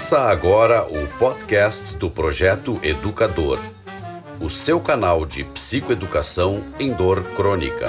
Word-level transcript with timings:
Começa 0.00 0.20
agora 0.20 0.86
o 0.88 1.06
podcast 1.18 1.94
do 1.98 2.10
Projeto 2.10 2.80
Educador, 2.82 3.60
o 4.40 4.48
seu 4.48 4.80
canal 4.80 5.26
de 5.26 5.44
psicoeducação 5.44 6.64
em 6.78 6.90
dor 6.90 7.22
crônica. 7.36 7.86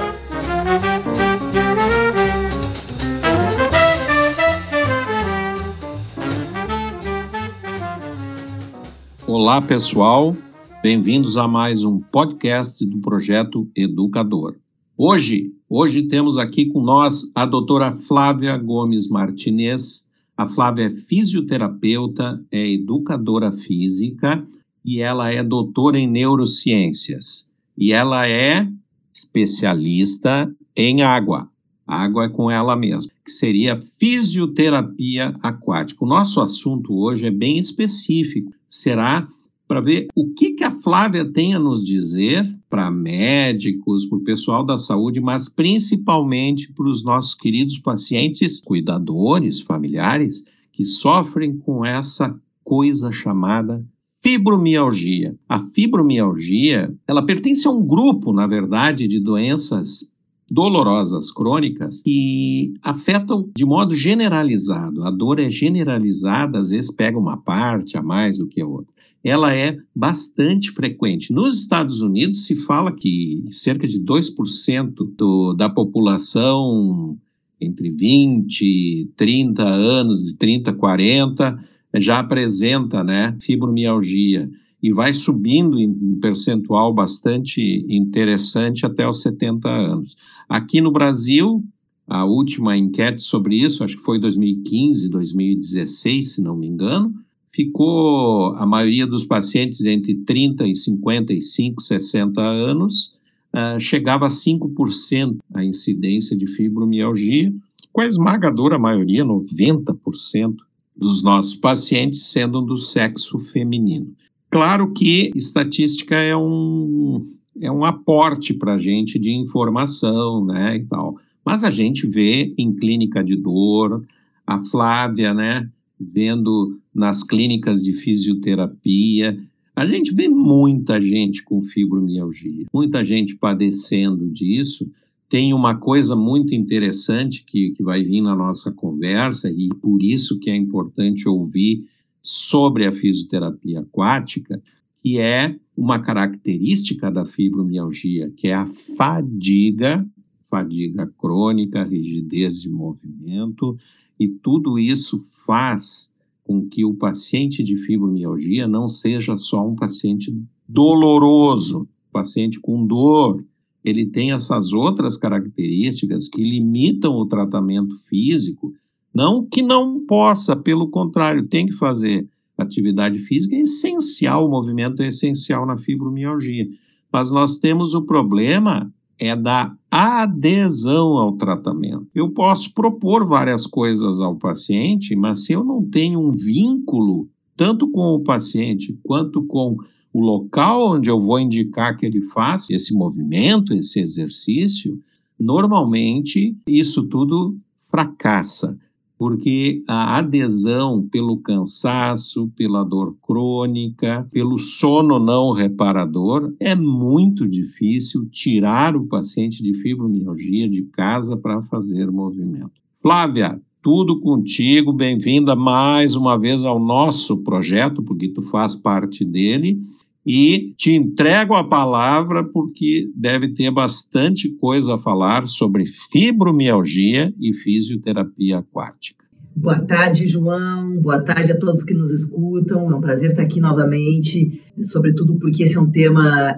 Olá, 9.26 9.62
pessoal. 9.62 10.36
Bem-vindos 10.84 11.38
a 11.38 11.48
mais 11.48 11.86
um 11.86 11.98
podcast 11.98 12.86
do 12.86 13.00
Projeto 13.00 13.72
Educador. 13.74 14.58
Hoje, 14.98 15.54
hoje 15.70 16.10
temos 16.10 16.38
aqui 16.38 16.66
com 16.66 16.82
nós 16.82 17.32
a 17.34 17.46
doutora 17.46 17.94
Flávia 17.94 18.58
Gomes 18.58 19.08
Martinez, 19.08 20.11
a 20.42 20.48
Flávia 20.48 20.86
é 20.86 20.90
fisioterapeuta, 20.90 22.44
é 22.52 22.72
educadora 22.72 23.52
física 23.52 24.44
e 24.84 25.00
ela 25.00 25.32
é 25.32 25.44
doutora 25.44 26.00
em 26.00 26.08
neurociências. 26.08 27.52
E 27.78 27.94
ela 27.94 28.28
é 28.28 28.68
especialista 29.14 30.52
em 30.76 31.04
água. 31.04 31.48
Água 31.86 32.26
é 32.26 32.30
com 32.30 32.50
ela 32.50 32.76
mesma, 32.76 33.12
que 33.24 33.32
seria 33.32 33.80
fisioterapia 34.00 35.36
aquática. 35.44 36.04
O 36.04 36.08
nosso 36.08 36.42
assunto 36.42 36.92
hoje 36.92 37.28
é 37.28 37.32
bem 37.32 37.60
específico. 37.60 38.52
Será 38.68 39.28
para 39.72 39.80
ver 39.80 40.08
o 40.14 40.34
que, 40.34 40.52
que 40.52 40.66
a 40.66 40.72
Flávia 40.72 41.24
tem 41.24 41.54
a 41.54 41.60
nos 41.60 41.82
dizer 41.82 42.46
para 42.70 42.92
médicos, 42.92 44.06
para 44.06 44.18
o 44.18 44.22
pessoal 44.22 44.66
da 44.66 44.78
saúde, 44.78 45.22
mas 45.22 45.48
principalmente 45.48 46.70
para 46.74 46.90
os 46.90 47.06
nossos 47.06 47.34
queridos 47.34 47.80
pacientes, 47.80 48.60
cuidadores, 48.60 49.62
familiares, 49.62 50.44
que 50.74 50.84
sofrem 50.84 51.58
com 51.58 51.86
essa 51.86 52.38
coisa 52.66 53.14
chamada 53.14 53.82
fibromialgia. 54.22 55.38
A 55.48 55.58
fibromialgia, 55.58 56.94
ela 57.08 57.26
pertence 57.26 57.66
a 57.66 57.72
um 57.72 57.88
grupo, 57.88 58.34
na 58.34 58.48
verdade, 58.48 59.08
de 59.08 59.22
doenças 59.22 60.12
dolorosas 60.52 61.32
crônicas 61.32 62.02
que 62.02 62.74
afetam 62.84 63.50
de 63.56 63.66
modo 63.66 63.96
generalizado. 63.96 65.06
A 65.06 65.10
dor 65.10 65.40
é 65.40 65.50
generalizada, 65.50 66.60
às 66.60 66.72
vezes 66.72 66.94
pega 66.94 67.18
uma 67.18 67.38
parte 67.38 67.98
a 67.98 68.04
mais 68.04 68.38
do 68.38 68.46
que 68.46 68.60
a 68.60 68.68
outra 68.68 69.01
ela 69.24 69.54
é 69.54 69.78
bastante 69.96 70.72
frequente. 70.72 71.32
Nos 71.32 71.60
Estados 71.60 72.02
Unidos 72.02 72.46
se 72.46 72.56
fala 72.56 72.92
que 72.92 73.46
cerca 73.50 73.88
de 73.88 74.00
2% 74.00 74.94
do, 75.16 75.54
da 75.54 75.70
população 75.70 77.18
entre 77.60 77.92
20 77.92 78.62
e 78.62 79.10
30 79.16 79.64
anos, 79.64 80.26
de 80.26 80.36
30 80.36 80.72
a 80.72 80.74
40, 80.74 81.64
já 81.98 82.20
apresenta 82.20 83.04
né, 83.04 83.38
fibromialgia 83.40 84.50
e 84.82 84.92
vai 84.92 85.14
subindo 85.14 85.80
em 85.80 86.16
percentual 86.20 86.92
bastante 86.92 87.86
interessante 87.88 88.84
até 88.84 89.08
os 89.08 89.22
70 89.22 89.70
anos. 89.70 90.16
Aqui 90.50 90.82
no 90.82 90.92
Brasil, 90.92 91.64
a 92.08 92.26
última 92.26 92.76
enquete 92.76 93.22
sobre 93.22 93.58
isso, 93.58 93.84
acho 93.84 93.98
que 93.98 94.04
foi 94.04 94.18
2015, 94.18 95.08
2016, 95.10 96.34
se 96.34 96.42
não 96.42 96.58
me 96.58 96.66
engano, 96.66 97.14
ficou 97.54 98.56
a 98.56 98.66
maioria 98.66 99.06
dos 99.06 99.26
pacientes 99.26 99.86
entre 99.86 100.16
30 100.16 100.68
e 100.68 100.76
55, 100.76 101.82
60 101.82 102.42
anos, 102.42 103.16
uh, 103.54 103.80
chegava 103.80 104.26
a 104.26 104.30
5% 104.30 105.38
a 105.54 105.64
incidência 105.64 106.36
de 106.36 106.48
fibromialgia, 106.48 107.54
com 107.92 108.02
a 108.02 108.08
esmagadora 108.08 108.80
maioria, 108.80 109.26
90% 109.26 110.56
dos 110.96 111.22
nossos 111.22 111.56
pacientes 111.56 112.28
sendo 112.28 112.62
do 112.62 112.78
sexo 112.78 113.38
feminino. 113.38 114.14
Claro 114.50 114.92
que 114.94 115.32
estatística 115.36 116.16
é 116.16 116.36
um, 116.36 117.26
é 117.60 117.72
um 117.72 117.84
aporte 117.84 118.54
para 118.54 118.74
a 118.74 118.78
gente 118.78 119.18
de 119.18 119.32
informação, 119.32 120.46
né, 120.46 120.78
e 120.78 120.86
tal. 120.86 121.16
Mas 121.46 121.64
a 121.64 121.72
gente 121.72 122.06
vê 122.08 122.54
em 122.58 122.74
clínica 122.74 123.24
de 123.24 123.36
dor, 123.36 124.06
a 124.46 124.64
Flávia, 124.64 125.34
né, 125.34 125.70
vendo 126.04 126.78
nas 126.94 127.24
clínicas 127.24 127.84
de 127.84 127.94
fisioterapia. 127.94 129.38
A 129.76 129.86
gente 129.86 130.14
vê 130.14 130.28
muita 130.28 131.02
gente 131.02 131.44
com 131.44 131.62
fibromialgia, 131.62 132.66
muita 132.74 133.04
gente 133.04 133.36
padecendo 133.36 134.30
disso. 134.30 134.90
Tem 135.30 135.54
uma 135.54 135.76
coisa 135.76 136.16
muito 136.16 136.54
interessante 136.54 137.44
que, 137.46 137.72
que 137.72 137.84
vai 137.84 138.04
vir 138.04 138.22
na 138.22 138.36
nossa 138.36 138.72
conversa, 138.72 139.50
e 139.50 139.70
por 139.82 140.04
isso 140.04 140.38
que 140.40 140.50
é 140.50 140.56
importante 140.56 141.28
ouvir 141.28 141.86
sobre 142.22 142.86
a 142.86 142.92
fisioterapia 142.92 143.80
aquática, 143.80 144.62
que 145.02 145.18
é 145.18 145.56
uma 145.76 146.00
característica 146.00 147.10
da 147.10 147.26
fibromialgia, 147.26 148.32
que 148.36 148.50
é 148.50 148.54
a 148.54 148.68
fadiga, 148.68 150.06
fadiga 150.52 151.08
crônica, 151.18 151.82
rigidez 151.82 152.62
de 152.62 152.70
movimento, 152.70 153.74
e 154.20 154.28
tudo 154.28 154.78
isso 154.78 155.18
faz 155.46 156.14
com 156.44 156.68
que 156.68 156.84
o 156.84 156.94
paciente 156.94 157.64
de 157.64 157.78
fibromialgia 157.78 158.68
não 158.68 158.90
seja 158.90 159.38
só 159.38 159.66
um 159.66 159.74
paciente 159.74 160.38
doloroso, 160.68 161.88
paciente 162.12 162.60
com 162.60 162.86
dor. 162.86 163.44
Ele 163.84 164.06
tem 164.06 164.34
essas 164.34 164.74
outras 164.74 165.16
características 165.16 166.28
que 166.28 166.44
limitam 166.44 167.14
o 167.14 167.26
tratamento 167.26 167.96
físico, 167.98 168.74
não 169.14 169.46
que 169.46 169.62
não 169.62 170.06
possa, 170.06 170.56
pelo 170.56 170.90
contrário, 170.90 171.48
tem 171.48 171.66
que 171.66 171.74
fazer 171.74 172.28
atividade 172.58 173.18
física, 173.20 173.56
é 173.56 173.62
essencial, 173.62 174.46
o 174.46 174.52
movimento 174.52 175.02
é 175.02 175.08
essencial 175.08 175.66
na 175.66 175.78
fibromialgia. 175.78 176.68
Mas 177.12 177.32
nós 177.32 177.58
temos 177.58 177.94
o 177.94 178.04
problema 178.04 178.94
é 179.20 179.36
da 179.36 179.76
adesão 179.90 181.18
ao 181.18 181.34
tratamento. 181.34 182.08
Eu 182.14 182.30
posso 182.30 182.74
propor 182.74 183.26
várias 183.26 183.68
coisas 183.68 184.22
ao 184.22 184.36
paciente, 184.36 185.16
mas 185.16 185.46
se 185.46 185.54
eu 185.54 185.64
não 185.64 185.84
tenho 185.84 186.20
um 186.20 186.32
vínculo, 186.32 187.30
tanto 187.56 187.90
com 187.90 188.16
o 188.16 188.24
paciente 188.24 188.98
quanto 189.04 189.44
com 189.46 189.76
o 190.14 190.22
local 190.22 190.96
onde 190.96 191.10
eu 191.10 191.20
vou 191.20 191.40
indicar 191.40 191.96
que 191.96 192.06
ele 192.06 192.22
faça 192.30 192.68
esse 192.72 192.94
movimento, 192.94 193.74
esse 193.74 194.02
exercício, 194.02 195.00
normalmente 195.40 196.56
isso 196.68 197.04
tudo 197.04 197.56
fracassa 197.90 198.78
porque 199.22 199.84
a 199.88 200.18
adesão 200.18 201.08
pelo 201.08 201.38
cansaço, 201.38 202.52
pela 202.58 202.84
dor 202.84 203.16
crônica, 203.22 204.28
pelo 204.32 204.58
sono 204.58 205.20
não 205.20 205.52
reparador, 205.52 206.52
é 206.60 206.74
muito 206.74 207.48
difícil 207.48 208.28
tirar 208.32 208.96
o 208.96 209.06
paciente 209.06 209.62
de 209.62 209.76
fibromialgia 209.76 210.68
de 210.68 210.82
casa 210.86 211.38
para 211.38 211.62
fazer 211.62 212.10
movimento. 212.10 212.72
Flávia, 213.00 213.62
tudo 213.80 214.20
contigo, 214.20 214.92
bem-vinda 214.92 215.56
mais 215.56 216.16
uma 216.16 216.36
vez 216.36 216.66
ao 216.66 216.80
nosso 216.80 217.38
projeto, 217.44 218.02
porque 218.02 218.28
tu 218.28 218.42
faz 218.42 218.76
parte 218.76 219.24
dele 219.24 219.78
e 220.26 220.74
te 220.78 220.92
entrego 220.92 221.56
a 221.56 221.64
palavra 221.64 222.44
porque 222.44 223.10
deve 223.16 223.54
ter 223.54 223.72
bastante 223.72 224.50
coisa 224.56 224.96
a 224.96 224.98
falar 224.98 225.48
sobre 225.48 225.86
fibromialgia 225.86 227.34
e 227.40 227.54
fisioterapia 227.54 228.60
aquática. 228.60 229.22
Boa 229.56 229.80
tarde, 229.80 230.28
João. 230.28 230.98
Boa 231.02 231.22
tarde 231.22 231.52
a 231.52 231.60
todos 231.60 231.84
que 231.84 231.94
nos 231.94 232.12
escutam. 232.12 232.90
É 232.90 232.96
um 232.96 233.02
prazer 233.02 233.32
estar 233.32 233.44
aqui 233.44 233.60
novamente, 233.60 234.62
sobretudo 234.82 235.36
porque 235.36 235.64
esse 235.64 235.76
é 235.76 235.82
um 235.82 235.90
tema 235.90 236.56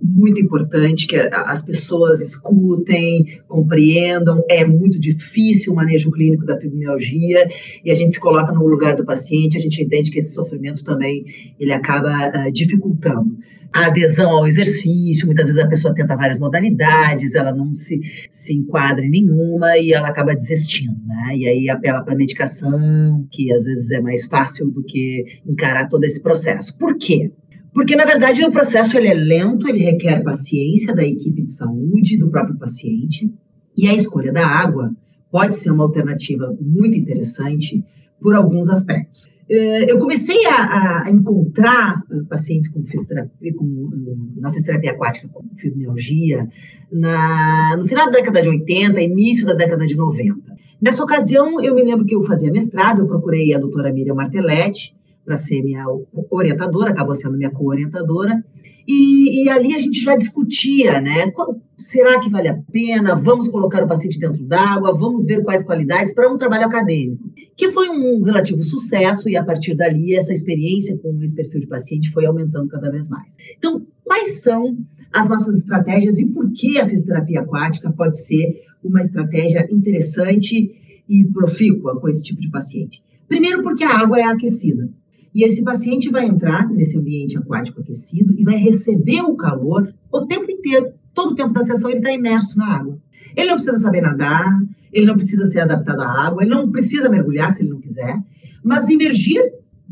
muito 0.00 0.40
importante 0.40 1.06
que 1.06 1.16
as 1.16 1.62
pessoas 1.64 2.20
escutem, 2.20 3.24
compreendam. 3.48 4.44
É 4.48 4.64
muito 4.64 5.00
difícil 5.00 5.72
o 5.72 5.76
manejo 5.76 6.10
clínico 6.10 6.44
da 6.44 6.58
fibromialgia 6.58 7.48
e 7.84 7.90
a 7.90 7.94
gente 7.94 8.14
se 8.14 8.20
coloca 8.20 8.52
no 8.52 8.66
lugar 8.66 8.96
do 8.96 9.04
paciente, 9.04 9.56
a 9.56 9.60
gente 9.60 9.82
entende 9.82 10.10
que 10.10 10.18
esse 10.18 10.34
sofrimento 10.34 10.84
também 10.84 11.24
ele 11.58 11.72
acaba 11.72 12.28
uh, 12.28 12.52
dificultando 12.52 13.36
a 13.72 13.86
adesão 13.86 14.30
ao 14.30 14.46
exercício. 14.46 15.26
Muitas 15.26 15.48
vezes 15.48 15.62
a 15.62 15.68
pessoa 15.68 15.94
tenta 15.94 16.16
várias 16.16 16.38
modalidades, 16.38 17.34
ela 17.34 17.52
não 17.52 17.74
se, 17.74 18.00
se 18.30 18.54
enquadra 18.54 19.04
em 19.04 19.10
nenhuma 19.10 19.76
e 19.78 19.92
ela 19.92 20.08
acaba 20.08 20.34
desistindo, 20.34 20.96
né? 21.06 21.36
E 21.36 21.48
aí 21.48 21.68
apela 21.68 22.02
para 22.02 22.14
medicação, 22.14 23.26
que 23.30 23.52
às 23.52 23.64
vezes 23.64 23.90
é 23.90 24.00
mais 24.00 24.26
fácil 24.26 24.70
do 24.70 24.82
que 24.82 25.24
encarar 25.46 25.88
todo 25.88 26.04
esse 26.04 26.22
processo. 26.22 26.76
Por 26.78 26.96
quê? 26.96 27.30
Porque, 27.76 27.94
na 27.94 28.06
verdade, 28.06 28.42
o 28.42 28.50
processo 28.50 28.96
ele 28.96 29.08
é 29.08 29.12
lento, 29.12 29.68
ele 29.68 29.80
requer 29.80 30.22
paciência 30.22 30.94
da 30.94 31.04
equipe 31.04 31.42
de 31.42 31.52
saúde, 31.52 32.16
do 32.16 32.30
próprio 32.30 32.56
paciente, 32.56 33.30
e 33.76 33.86
a 33.86 33.92
escolha 33.92 34.32
da 34.32 34.46
água 34.46 34.90
pode 35.30 35.56
ser 35.56 35.72
uma 35.72 35.84
alternativa 35.84 36.56
muito 36.58 36.96
interessante 36.96 37.84
por 38.18 38.34
alguns 38.34 38.70
aspectos. 38.70 39.28
Eh, 39.50 39.92
eu 39.92 39.98
comecei 39.98 40.46
a, 40.46 41.04
a 41.04 41.10
encontrar 41.10 42.02
eh, 42.10 42.22
pacientes 42.26 42.68
com 42.68 42.82
fisioterapia, 42.82 43.54
com, 43.54 43.90
eh, 43.94 44.40
na 44.40 44.50
fisioterapia 44.50 44.92
aquática 44.92 45.28
com 45.30 45.44
fibromialgia 45.54 46.48
na, 46.90 47.76
no 47.76 47.86
final 47.86 48.06
da 48.06 48.12
década 48.12 48.40
de 48.40 48.48
80, 48.48 49.02
início 49.02 49.46
da 49.46 49.52
década 49.52 49.86
de 49.86 49.94
90. 49.94 50.40
Nessa 50.80 51.04
ocasião, 51.04 51.62
eu 51.62 51.74
me 51.74 51.84
lembro 51.84 52.06
que 52.06 52.14
eu 52.14 52.22
fazia 52.22 52.50
mestrado, 52.50 53.02
eu 53.02 53.06
procurei 53.06 53.52
a 53.52 53.58
doutora 53.58 53.92
Miriam 53.92 54.14
Martelletti 54.14 54.96
para 55.26 55.36
ser 55.36 55.60
minha 55.62 55.84
orientadora, 56.30 56.90
acabou 56.90 57.14
sendo 57.14 57.36
minha 57.36 57.50
co-orientadora, 57.50 58.42
e, 58.88 59.42
e, 59.42 59.48
ali 59.48 59.74
a 59.74 59.80
gente 59.80 60.00
já 60.00 60.16
discutia, 60.16 61.00
né? 61.00 61.28
Qual, 61.32 61.60
será 61.76 62.20
que 62.20 62.30
vale 62.30 62.46
a 62.46 62.56
pena? 62.70 63.16
Vamos 63.16 63.48
colocar 63.48 63.82
o 63.82 63.88
paciente 63.88 64.16
dentro 64.16 64.44
d'água, 64.44 64.94
vamos 64.94 65.26
ver 65.26 65.42
quais 65.42 65.64
qualidades 65.64 66.14
para 66.14 66.32
um 66.32 66.38
trabalho 66.38 66.66
acadêmico, 66.66 67.28
que 67.56 67.72
foi 67.72 67.88
um 67.88 68.22
relativo 68.22 68.62
sucesso, 68.62 69.28
e 69.28 69.36
a 69.36 69.42
partir 69.42 69.74
dali 69.74 70.14
essa 70.14 70.32
experiência 70.32 70.96
com 70.98 71.18
esse 71.20 71.34
perfil 71.34 71.58
de 71.58 71.66
paciente 71.66 72.10
foi 72.10 72.26
aumentando 72.26 72.68
cada 72.68 72.88
vez 72.88 73.08
mais. 73.08 73.34
Então, 73.58 73.84
quais 74.04 74.42
são 74.42 74.78
as 75.12 75.28
nossas 75.28 75.56
estratégias 75.56 76.20
e 76.20 76.26
por 76.26 76.52
que 76.52 76.78
a 76.78 76.88
fisioterapia 76.88 77.40
aquática 77.40 77.90
pode 77.90 78.24
ser 78.24 78.62
uma 78.84 79.00
estratégia 79.00 79.66
interessante 79.68 81.02
e 81.08 81.24
profícua 81.24 81.98
com 82.00 82.08
esse 82.08 82.22
tipo 82.22 82.40
de 82.40 82.50
paciente? 82.50 83.02
Primeiro, 83.26 83.64
porque 83.64 83.82
a 83.82 83.98
água 83.98 84.20
é 84.20 84.22
aquecida. 84.22 84.88
E 85.36 85.44
esse 85.44 85.62
paciente 85.62 86.10
vai 86.10 86.24
entrar 86.24 86.66
nesse 86.70 86.96
ambiente 86.96 87.36
aquático 87.36 87.82
aquecido 87.82 88.34
e 88.38 88.42
vai 88.42 88.56
receber 88.56 89.20
o 89.20 89.36
calor 89.36 89.92
o 90.10 90.24
tempo 90.24 90.50
inteiro. 90.50 90.94
Todo 91.12 91.32
o 91.32 91.34
tempo 91.34 91.52
da 91.52 91.62
sessão 91.62 91.90
ele 91.90 91.98
está 91.98 92.10
imerso 92.10 92.56
na 92.56 92.74
água. 92.74 92.98
Ele 93.36 93.48
não 93.48 93.56
precisa 93.56 93.78
saber 93.78 94.00
nadar, 94.00 94.46
ele 94.90 95.04
não 95.04 95.14
precisa 95.14 95.44
ser 95.44 95.60
adaptado 95.60 96.00
à 96.00 96.26
água, 96.26 96.42
ele 96.42 96.54
não 96.54 96.70
precisa 96.70 97.10
mergulhar 97.10 97.52
se 97.52 97.60
ele 97.60 97.68
não 97.68 97.80
quiser, 97.80 98.18
mas 98.64 98.88
imergir 98.88 99.42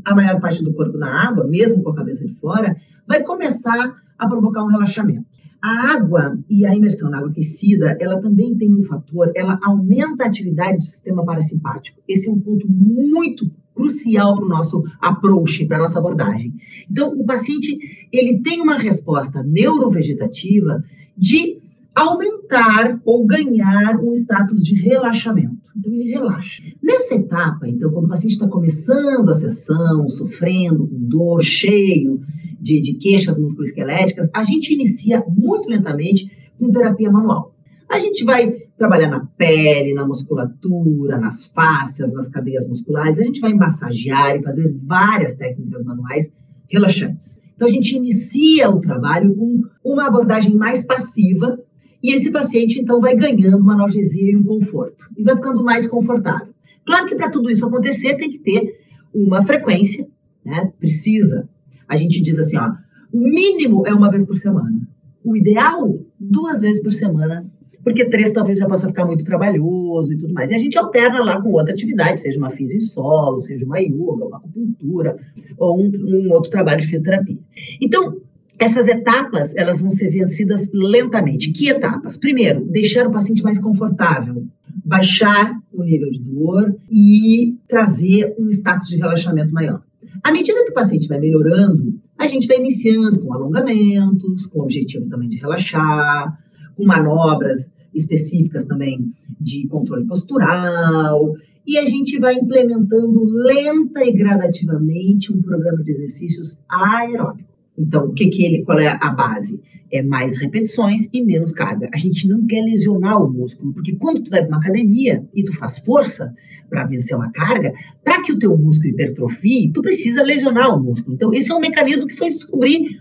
a 0.02 0.14
maior 0.14 0.40
parte 0.40 0.64
do 0.64 0.72
corpo 0.72 0.96
na 0.96 1.28
água, 1.28 1.46
mesmo 1.46 1.82
com 1.82 1.90
a 1.90 1.94
cabeça 1.94 2.24
de 2.24 2.32
fora, 2.36 2.74
vai 3.06 3.22
começar 3.22 3.96
a 4.18 4.26
provocar 4.26 4.64
um 4.64 4.68
relaxamento. 4.68 5.26
A 5.62 5.92
água 5.92 6.38
e 6.48 6.64
a 6.64 6.74
imersão 6.74 7.10
na 7.10 7.18
água 7.18 7.28
aquecida, 7.28 7.98
ela 8.00 8.18
também 8.18 8.56
tem 8.56 8.74
um 8.74 8.82
fator, 8.82 9.30
ela 9.36 9.58
aumenta 9.62 10.24
a 10.24 10.26
atividade 10.26 10.78
do 10.78 10.84
sistema 10.84 11.22
parasimpático. 11.22 12.00
Esse 12.08 12.30
é 12.30 12.32
um 12.32 12.40
ponto 12.40 12.66
muito 12.66 13.50
crucial 13.74 14.34
para 14.34 14.44
o 14.44 14.48
nosso 14.48 14.84
approach, 15.00 15.66
para 15.66 15.78
a 15.78 15.80
nossa 15.80 15.98
abordagem. 15.98 16.54
Então, 16.90 17.12
o 17.12 17.24
paciente, 17.24 18.08
ele 18.12 18.40
tem 18.40 18.60
uma 18.60 18.78
resposta 18.78 19.42
neurovegetativa 19.42 20.82
de 21.16 21.58
aumentar 21.94 23.00
ou 23.04 23.24
ganhar 23.24 24.00
um 24.00 24.12
status 24.12 24.62
de 24.62 24.74
relaxamento. 24.74 25.56
Então, 25.76 25.92
ele 25.92 26.10
relaxa. 26.10 26.62
Nessa 26.82 27.14
etapa, 27.14 27.68
então, 27.68 27.90
quando 27.90 28.06
o 28.06 28.08
paciente 28.08 28.32
está 28.32 28.48
começando 28.48 29.28
a 29.28 29.34
sessão, 29.34 30.08
sofrendo 30.08 30.86
com 30.86 30.98
dor, 30.98 31.42
cheio 31.42 32.20
de, 32.60 32.80
de 32.80 32.94
queixas 32.94 33.38
musculoesqueléticas, 33.38 34.30
a 34.32 34.42
gente 34.42 34.72
inicia 34.72 35.22
muito 35.28 35.68
lentamente 35.68 36.30
com 36.58 36.70
terapia 36.70 37.10
manual. 37.10 37.54
A 37.88 37.98
gente 37.98 38.24
vai 38.24 38.63
trabalhar 38.76 39.08
na 39.08 39.26
pele, 39.36 39.94
na 39.94 40.06
musculatura, 40.06 41.18
nas 41.18 41.46
fáscias, 41.46 42.12
nas 42.12 42.28
cadeias 42.28 42.66
musculares. 42.66 43.18
A 43.18 43.22
gente 43.22 43.40
vai 43.40 43.54
massagear 43.54 44.36
e 44.36 44.42
fazer 44.42 44.74
várias 44.82 45.34
técnicas 45.34 45.84
manuais 45.84 46.30
relaxantes. 46.68 47.40
Então, 47.54 47.68
a 47.68 47.70
gente 47.70 47.96
inicia 47.96 48.68
o 48.68 48.80
trabalho 48.80 49.34
com 49.34 49.62
uma 49.84 50.08
abordagem 50.08 50.56
mais 50.56 50.84
passiva 50.84 51.58
e 52.02 52.12
esse 52.12 52.30
paciente, 52.30 52.80
então, 52.80 53.00
vai 53.00 53.16
ganhando 53.16 53.62
uma 53.62 53.74
analgesia 53.74 54.30
e 54.30 54.36
um 54.36 54.42
conforto 54.42 55.08
e 55.16 55.22
vai 55.22 55.36
ficando 55.36 55.64
mais 55.64 55.86
confortável. 55.86 56.52
Claro 56.84 57.06
que 57.06 57.14
para 57.14 57.30
tudo 57.30 57.50
isso 57.50 57.66
acontecer, 57.66 58.14
tem 58.16 58.30
que 58.30 58.38
ter 58.38 58.78
uma 59.14 59.42
frequência, 59.42 60.06
né? 60.44 60.70
Precisa. 60.78 61.48
A 61.88 61.96
gente 61.96 62.20
diz 62.20 62.38
assim, 62.38 62.58
ó, 62.58 62.72
o 63.12 63.18
mínimo 63.18 63.86
é 63.86 63.94
uma 63.94 64.10
vez 64.10 64.26
por 64.26 64.36
semana. 64.36 64.86
O 65.24 65.36
ideal, 65.36 65.98
duas 66.20 66.60
vezes 66.60 66.82
por 66.82 66.92
semana 66.92 67.50
porque 67.84 68.06
três 68.06 68.32
talvez 68.32 68.58
já 68.58 68.66
possa 68.66 68.88
ficar 68.88 69.04
muito 69.04 69.24
trabalhoso 69.24 70.14
e 70.14 70.18
tudo 70.18 70.32
mais. 70.32 70.50
E 70.50 70.54
a 70.54 70.58
gente 70.58 70.78
alterna 70.78 71.22
lá 71.22 71.40
com 71.40 71.50
outra 71.50 71.72
atividade, 71.72 72.20
seja 72.20 72.38
uma 72.38 72.50
física 72.50 72.76
em 72.76 72.80
solo, 72.80 73.38
seja 73.38 73.66
uma 73.66 73.78
yoga, 73.78 74.24
uma 74.24 74.38
acupuntura, 74.38 75.16
ou 75.58 75.78
um, 75.78 75.92
um 76.02 76.32
outro 76.32 76.50
trabalho 76.50 76.80
de 76.80 76.86
fisioterapia. 76.86 77.38
Então, 77.80 78.16
essas 78.58 78.88
etapas, 78.88 79.54
elas 79.54 79.80
vão 79.80 79.90
ser 79.90 80.08
vencidas 80.10 80.68
lentamente. 80.72 81.52
Que 81.52 81.68
etapas? 81.68 82.16
Primeiro, 82.16 82.64
deixar 82.64 83.06
o 83.06 83.10
paciente 83.10 83.42
mais 83.42 83.58
confortável, 83.58 84.46
baixar 84.84 85.52
o 85.72 85.82
nível 85.82 86.08
de 86.08 86.20
dor 86.20 86.74
e 86.90 87.58
trazer 87.68 88.34
um 88.38 88.48
status 88.48 88.88
de 88.88 88.96
relaxamento 88.96 89.52
maior. 89.52 89.82
À 90.22 90.32
medida 90.32 90.64
que 90.64 90.70
o 90.70 90.74
paciente 90.74 91.08
vai 91.08 91.18
melhorando, 91.18 91.98
a 92.18 92.26
gente 92.26 92.46
vai 92.46 92.58
iniciando 92.58 93.20
com 93.20 93.34
alongamentos, 93.34 94.46
com 94.46 94.60
o 94.60 94.62
objetivo 94.62 95.06
também 95.08 95.28
de 95.28 95.36
relaxar, 95.36 96.38
com 96.76 96.84
manobras 96.84 97.70
específicas 97.94 98.64
também 98.64 99.12
de 99.40 99.66
controle 99.68 100.04
postural, 100.06 101.34
e 101.66 101.78
a 101.78 101.86
gente 101.86 102.18
vai 102.18 102.34
implementando 102.34 103.24
lenta 103.24 104.04
e 104.04 104.12
gradativamente 104.12 105.32
um 105.32 105.40
programa 105.40 105.82
de 105.82 105.92
exercícios 105.92 106.60
aeróbico. 106.68 107.53
Então, 107.76 108.06
o 108.06 108.12
que, 108.12 108.28
que 108.28 108.44
ele, 108.44 108.62
qual 108.62 108.78
é 108.78 108.86
a 108.88 109.10
base? 109.10 109.60
É 109.90 110.02
mais 110.02 110.38
repetições 110.38 111.08
e 111.12 111.24
menos 111.24 111.52
carga. 111.52 111.88
A 111.92 111.98
gente 111.98 112.28
não 112.28 112.46
quer 112.46 112.62
lesionar 112.62 113.20
o 113.22 113.30
músculo, 113.30 113.72
porque 113.72 113.94
quando 113.96 114.22
tu 114.22 114.30
vai 114.30 114.40
para 114.40 114.48
uma 114.48 114.58
academia 114.58 115.24
e 115.34 115.44
tu 115.44 115.54
faz 115.56 115.78
força 115.78 116.34
para 116.68 116.84
vencer 116.86 117.16
uma 117.16 117.30
carga, 117.30 117.72
para 118.02 118.22
que 118.22 118.32
o 118.32 118.38
teu 118.38 118.56
músculo 118.56 118.90
hipertrofie, 118.90 119.70
tu 119.72 119.82
precisa 119.82 120.22
lesionar 120.22 120.74
o 120.74 120.82
músculo. 120.82 121.14
Então, 121.14 121.32
esse 121.32 121.52
é 121.52 121.54
um 121.54 121.60
mecanismo 121.60 122.06
que 122.06 122.16
foi 122.16 122.28
descobrir 122.28 123.00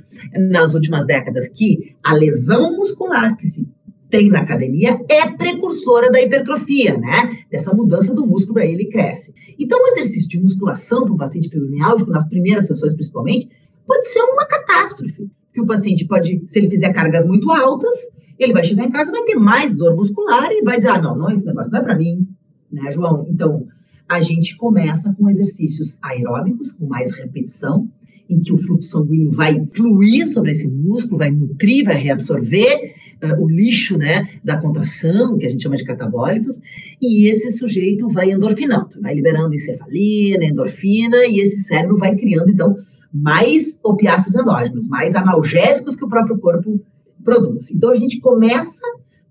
nas 0.49 0.73
últimas 0.73 1.05
décadas 1.05 1.47
que 1.47 1.95
a 2.03 2.13
lesão 2.13 2.75
muscular 2.75 3.35
que 3.37 3.47
se 3.47 3.67
tem 4.09 4.29
na 4.29 4.41
academia 4.41 5.01
é 5.09 5.27
precursora 5.27 6.11
da 6.11 6.21
hipertrofia, 6.21 6.95
né? 6.99 7.39
Dessa 7.49 7.73
mudança 7.73 8.13
do 8.13 8.27
músculo, 8.27 8.59
aí 8.59 8.71
ele 8.71 8.85
cresce. 8.85 9.33
Então, 9.57 9.79
o 9.81 9.87
exercício 9.87 10.29
de 10.29 10.39
musculação 10.39 11.03
para 11.03 11.13
um 11.13 11.17
paciente 11.17 11.49
fibromialgico, 11.49 12.11
nas 12.11 12.29
primeiras 12.29 12.67
sessões 12.67 12.93
principalmente, 12.93 13.49
pode 13.85 14.07
ser 14.07 14.21
uma 14.21 14.45
catástrofe. 14.45 15.29
Que 15.53 15.61
o 15.61 15.67
paciente 15.67 16.07
pode, 16.07 16.41
se 16.47 16.59
ele 16.59 16.69
fizer 16.69 16.91
cargas 16.93 17.27
muito 17.27 17.51
altas, 17.51 17.95
ele 18.39 18.53
vai 18.53 18.63
chegar 18.63 18.85
em 18.85 18.91
casa, 18.91 19.11
vai 19.11 19.23
ter 19.23 19.35
mais 19.35 19.75
dor 19.75 19.95
muscular 19.95 20.51
e 20.51 20.63
vai 20.63 20.77
dizer: 20.77 20.89
ah, 20.89 21.01
não, 21.01 21.15
não, 21.15 21.29
esse 21.29 21.45
negócio 21.45 21.71
não 21.71 21.79
é 21.79 21.83
para 21.83 21.95
mim, 21.95 22.27
né, 22.71 22.91
João? 22.91 23.27
Então, 23.29 23.67
a 24.09 24.19
gente 24.19 24.57
começa 24.57 25.13
com 25.13 25.29
exercícios 25.29 25.97
aeróbicos, 26.01 26.71
com 26.71 26.85
mais 26.87 27.13
repetição, 27.15 27.87
em 28.29 28.39
que 28.39 28.53
o 28.53 28.57
fluxo 28.57 28.89
sanguíneo 28.89 29.31
vai 29.31 29.65
fluir 29.73 30.27
sobre 30.27 30.51
esse 30.51 30.69
músculo, 30.69 31.17
vai 31.17 31.31
nutrir, 31.31 31.85
vai 31.85 31.97
reabsorver 31.97 32.93
uh, 33.23 33.43
o 33.43 33.49
lixo 33.49 33.97
né, 33.97 34.27
da 34.43 34.57
contração, 34.57 35.37
que 35.37 35.45
a 35.45 35.49
gente 35.49 35.63
chama 35.63 35.77
de 35.77 35.83
catabólitos, 35.83 36.59
e 37.01 37.27
esse 37.29 37.51
sujeito 37.51 38.09
vai 38.09 38.31
endorfinando, 38.31 39.01
vai 39.01 39.13
liberando 39.13 39.53
encefalina, 39.53 40.45
endorfina, 40.45 41.25
e 41.27 41.39
esse 41.39 41.63
cérebro 41.63 41.97
vai 41.97 42.15
criando, 42.15 42.49
então, 42.49 42.75
mais 43.13 43.79
opiáceos 43.83 44.35
endógenos, 44.35 44.87
mais 44.87 45.13
analgésicos 45.13 45.95
que 45.95 46.03
o 46.03 46.09
próprio 46.09 46.39
corpo 46.39 46.81
produz. 47.23 47.71
Então, 47.71 47.91
a 47.91 47.95
gente 47.95 48.19
começa 48.19 48.81